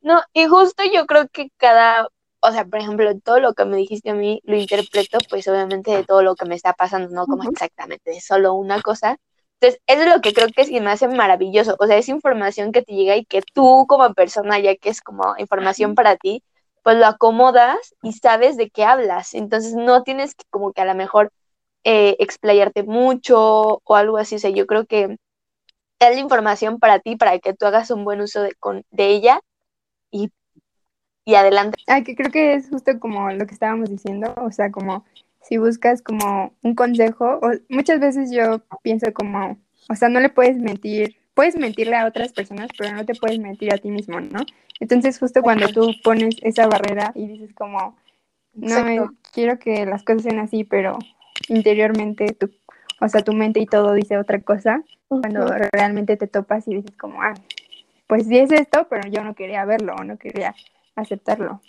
[0.00, 2.08] No, y justo yo creo que cada,
[2.40, 5.90] o sea, por ejemplo, todo lo que me dijiste a mí lo interpreto, pues obviamente
[5.90, 9.18] de todo lo que me está pasando, no como exactamente de solo una cosa.
[9.60, 11.76] Entonces, eso es lo que creo que sí me hace maravilloso.
[11.78, 15.00] O sea, es información que te llega y que tú como persona, ya que es
[15.00, 16.42] como información para ti,
[16.82, 19.34] pues lo acomodas y sabes de qué hablas.
[19.34, 21.32] Entonces, no tienes que como que a lo mejor
[21.84, 24.36] eh, explayarte mucho o algo así.
[24.36, 25.16] O sea, yo creo que
[26.00, 29.08] es la información para ti, para que tú hagas un buen uso de, con, de
[29.08, 29.40] ella
[30.10, 30.30] y,
[31.24, 31.78] y adelante.
[31.86, 35.04] Ah, que creo que es justo como lo que estábamos diciendo, o sea, como
[35.46, 39.56] si buscas como un consejo, o muchas veces yo pienso como,
[39.88, 43.38] o sea, no le puedes mentir, puedes mentirle a otras personas, pero no te puedes
[43.38, 44.40] mentir a ti mismo, ¿no?
[44.80, 47.96] Entonces justo cuando tú pones esa barrera y dices como,
[48.54, 50.98] no, quiero que las cosas sean así, pero
[51.48, 52.50] interiormente, tu,
[53.00, 56.96] o sea, tu mente y todo dice otra cosa, cuando realmente te topas y dices
[56.96, 57.34] como, ah,
[58.08, 60.54] pues sí es esto, pero yo no quería verlo o no quería
[60.96, 61.60] aceptarlo.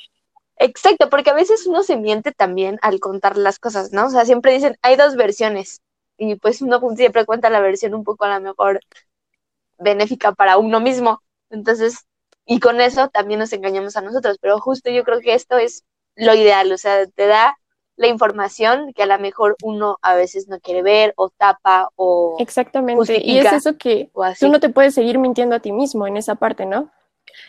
[0.60, 4.08] Exacto, porque a veces uno se miente también al contar las cosas, ¿no?
[4.08, 5.82] O sea, siempre dicen, hay dos versiones,
[6.18, 8.80] y pues uno siempre cuenta la versión un poco a lo mejor
[9.78, 11.22] benéfica para uno mismo.
[11.50, 12.06] Entonces,
[12.46, 15.84] y con eso también nos engañamos a nosotros, pero justo yo creo que esto es
[16.16, 17.56] lo ideal, o sea, te da
[17.96, 22.38] la información que a lo mejor uno a veces no quiere ver o tapa o
[22.40, 26.16] exactamente y es eso que tú no te puedes seguir mintiendo a ti mismo en
[26.16, 26.92] esa parte no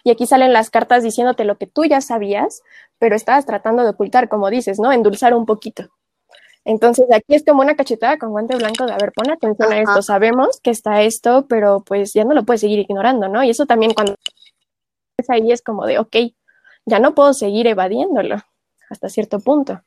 [0.04, 2.62] y aquí salen las cartas diciéndote lo que tú ya sabías
[2.98, 5.88] pero estabas tratando de ocultar como dices no endulzar un poquito
[6.64, 9.80] entonces aquí es como una cachetada con guante blanco de a ver pon atención a
[9.80, 13.50] esto sabemos que está esto pero pues ya no lo puedes seguir ignorando no y
[13.50, 14.14] eso también cuando
[15.16, 16.16] es ahí es como de ok
[16.86, 18.36] ya no puedo seguir evadiéndolo
[18.90, 19.82] hasta cierto punto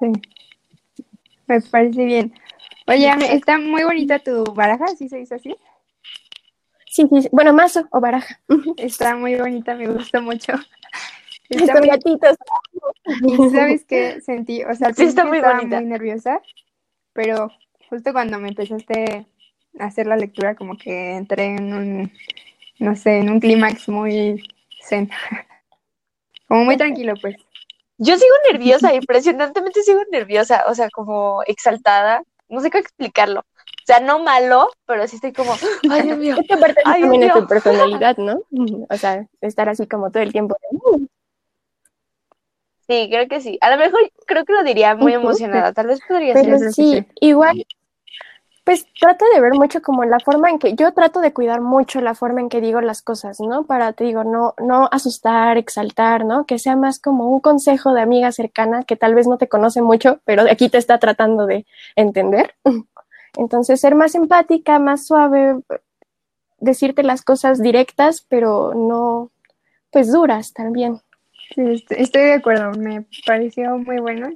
[0.00, 0.12] Sí.
[1.46, 2.34] Me parece bien.
[2.86, 5.56] Oye, está muy bonita tu baraja, ¿sí se dice así?
[6.94, 8.40] Sí, sí, bueno, mazo o baraja.
[8.76, 10.52] Está muy bonita, me gusta mucho.
[11.48, 11.88] Está muy...
[11.88, 12.36] gatitos.
[13.22, 16.40] Y sabes qué sentí, o sea, sí, está muy estaba muy nerviosa,
[17.12, 17.50] pero
[17.90, 19.26] justo cuando me empezaste
[19.80, 22.12] a hacer la lectura, como que entré en un,
[22.78, 24.44] no sé, en un clímax muy
[24.80, 25.10] zen.
[26.46, 27.34] Como muy tranquilo, pues.
[27.98, 32.22] Yo sigo nerviosa, impresionantemente sigo nerviosa, o sea, como exaltada.
[32.48, 33.44] No sé cómo explicarlo.
[33.84, 35.52] O sea, no malo, pero sí estoy como,
[35.90, 36.36] ay, Dios mío.
[36.40, 38.40] Esta parte Ay, también Dios es tu personalidad, ¿no?
[38.88, 40.56] O sea, estar así como todo el tiempo.
[42.86, 43.58] Sí, creo que sí.
[43.60, 45.74] A lo mejor creo que lo diría muy emocionada.
[45.74, 46.72] Tal vez podría Pero ser.
[46.72, 47.06] sí, sí, sí.
[47.20, 47.66] igual,
[48.64, 52.00] pues trato de ver mucho como la forma en que, yo trato de cuidar mucho
[52.00, 53.64] la forma en que digo las cosas, ¿no?
[53.64, 56.46] Para, te digo, no, no asustar, exaltar, ¿no?
[56.46, 59.82] Que sea más como un consejo de amiga cercana que tal vez no te conoce
[59.82, 61.66] mucho, pero aquí te está tratando de
[61.96, 62.54] entender.
[63.36, 65.56] Entonces, ser más empática, más suave,
[66.58, 69.30] decirte las cosas directas, pero no,
[69.90, 71.00] pues duras también.
[71.54, 74.30] Sí, est- estoy de acuerdo, me pareció muy bueno.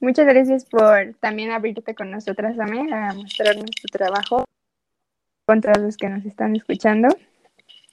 [0.00, 4.44] Muchas gracias por también abrirte con nosotras, Ame, a mostrarnos tu trabajo
[5.46, 7.08] contra los que nos están escuchando.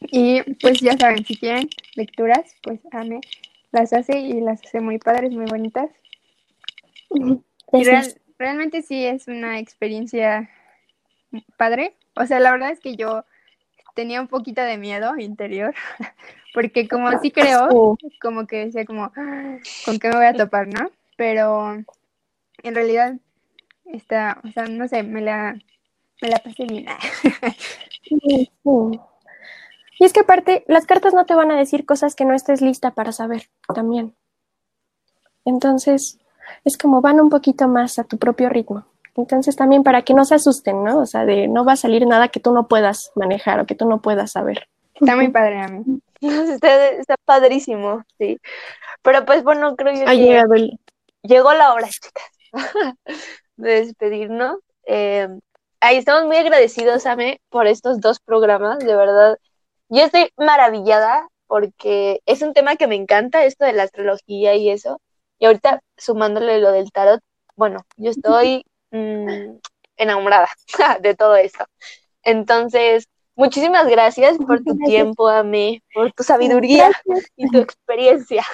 [0.02, 3.22] Y pues ya saben, si quieren lecturas, pues Ame
[3.72, 5.90] las hace y las hace muy padres, muy bonitas.
[7.72, 8.16] Gracias.
[8.40, 10.50] Real- realmente sí es una experiencia
[11.58, 11.96] padre.
[12.16, 13.26] O sea, la verdad es que yo
[13.96, 15.76] tenía un poquito de miedo interior,
[16.54, 20.68] porque como sí creo, como que decía como, "Ah, ¿con qué me voy a topar,
[20.68, 20.92] no?
[21.18, 21.76] Pero
[22.64, 23.16] en realidad
[23.86, 25.60] está, o sea, no sé, me la,
[26.22, 26.86] me la pasé bien.
[28.02, 28.18] Sí,
[28.64, 29.00] sí.
[30.00, 32.62] Y es que aparte, las cartas no te van a decir cosas que no estés
[32.62, 34.16] lista para saber también.
[35.46, 36.20] Entonces,
[36.66, 38.86] es como van un poquito más a tu propio ritmo.
[39.16, 41.00] Entonces, también para que no se asusten, ¿no?
[41.00, 43.76] O sea, de no va a salir nada que tú no puedas manejar o que
[43.76, 44.68] tú no puedas saber.
[44.94, 46.02] Está muy padre a mí.
[46.22, 48.40] Está, está padrísimo, sí.
[49.02, 50.78] Pero pues bueno, creo yo Ha que llegado el...
[51.22, 52.26] llegó la hora, chicas,
[53.56, 54.58] de despedirnos.
[54.86, 55.30] Eh,
[55.80, 59.38] ahí estamos muy agradecidos, Ame, por estos dos programas, de verdad.
[59.88, 64.70] Yo estoy maravillada porque es un tema que me encanta, esto de la astrología y
[64.70, 65.00] eso.
[65.40, 67.22] Y ahorita sumándole lo del tarot,
[67.56, 69.58] bueno, yo estoy mm,
[69.98, 70.50] enamorada
[71.02, 71.66] de todo eso.
[72.24, 77.32] Entonces, muchísimas gracias por tu tiempo, Ame, por tu sabiduría Gracias.
[77.36, 78.46] y tu experiencia.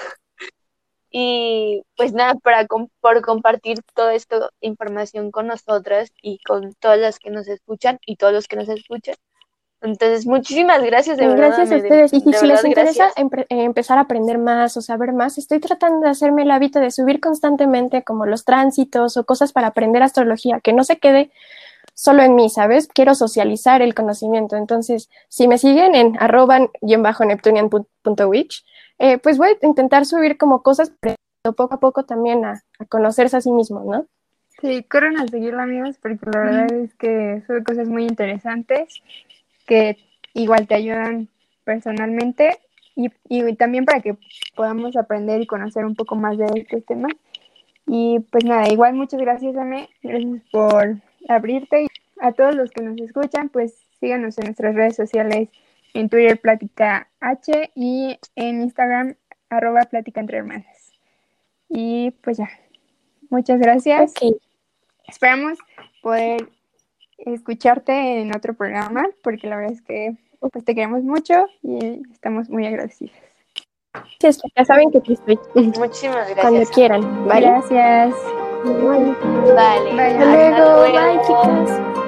[1.10, 2.68] Y pues nada, para
[3.00, 8.18] por compartir toda esta información con nosotras y con todas las que nos escuchan y
[8.18, 9.16] todos los que nos escuchan.
[9.86, 11.48] Entonces, muchísimas gracias, de verdad.
[11.48, 12.14] Gracias a Ame, de- ustedes.
[12.14, 16.02] Y si, les verdad, interesa eh, empezar a aprender más o saber más, estoy tratando
[16.02, 20.60] de hacerme el hábito de subir constantemente como los tránsitos o cosas para aprender astrología,
[20.60, 21.32] que no se quede
[21.94, 22.88] solo en mí, ¿sabes?
[22.88, 24.58] Quiero socializar el conocimiento.
[24.58, 28.66] Entonces, si me siguen en arroba guion bajo neptunian.witch,
[29.00, 31.16] eh, pues voy a intentar subir como cosas pero
[31.56, 34.08] poco a poco también a, a conocerse a sí mismo, ¿no?
[34.62, 39.02] Sí, corran a seguirlo, amigos, porque la verdad es que sube cosas muy interesantes
[39.66, 39.98] que
[40.34, 41.30] igual te ayudan
[41.64, 42.60] personalmente
[42.96, 44.18] y, y también para que
[44.56, 47.14] podamos aprender y conocer un poco más de estos temas.
[47.88, 50.98] Y pues nada, igual muchas gracias, Ame, gracias por
[51.28, 51.84] abrirte.
[51.84, 51.88] Y
[52.20, 55.50] a todos los que nos escuchan, pues síganos en nuestras redes sociales,
[55.94, 59.16] en Twitter Plática H y en Instagram
[59.50, 60.94] arroba Plática Entre Hermanas.
[61.70, 62.50] Y pues ya,
[63.30, 64.14] muchas gracias.
[65.08, 65.58] Esperamos
[66.02, 66.50] poder
[67.18, 72.50] escucharte en otro programa, porque la verdad es que pues, te queremos mucho y estamos
[72.50, 73.16] muy agradecidas.
[74.20, 76.70] Gracias, ya saben que aquí estoy Muchísimas cuando gracias.
[76.72, 77.48] quieran, ¿vale?
[77.48, 78.16] Gracias.
[78.66, 79.94] Vale.
[79.94, 80.02] Bye.
[80.02, 82.05] Hasta luego, bye chicas.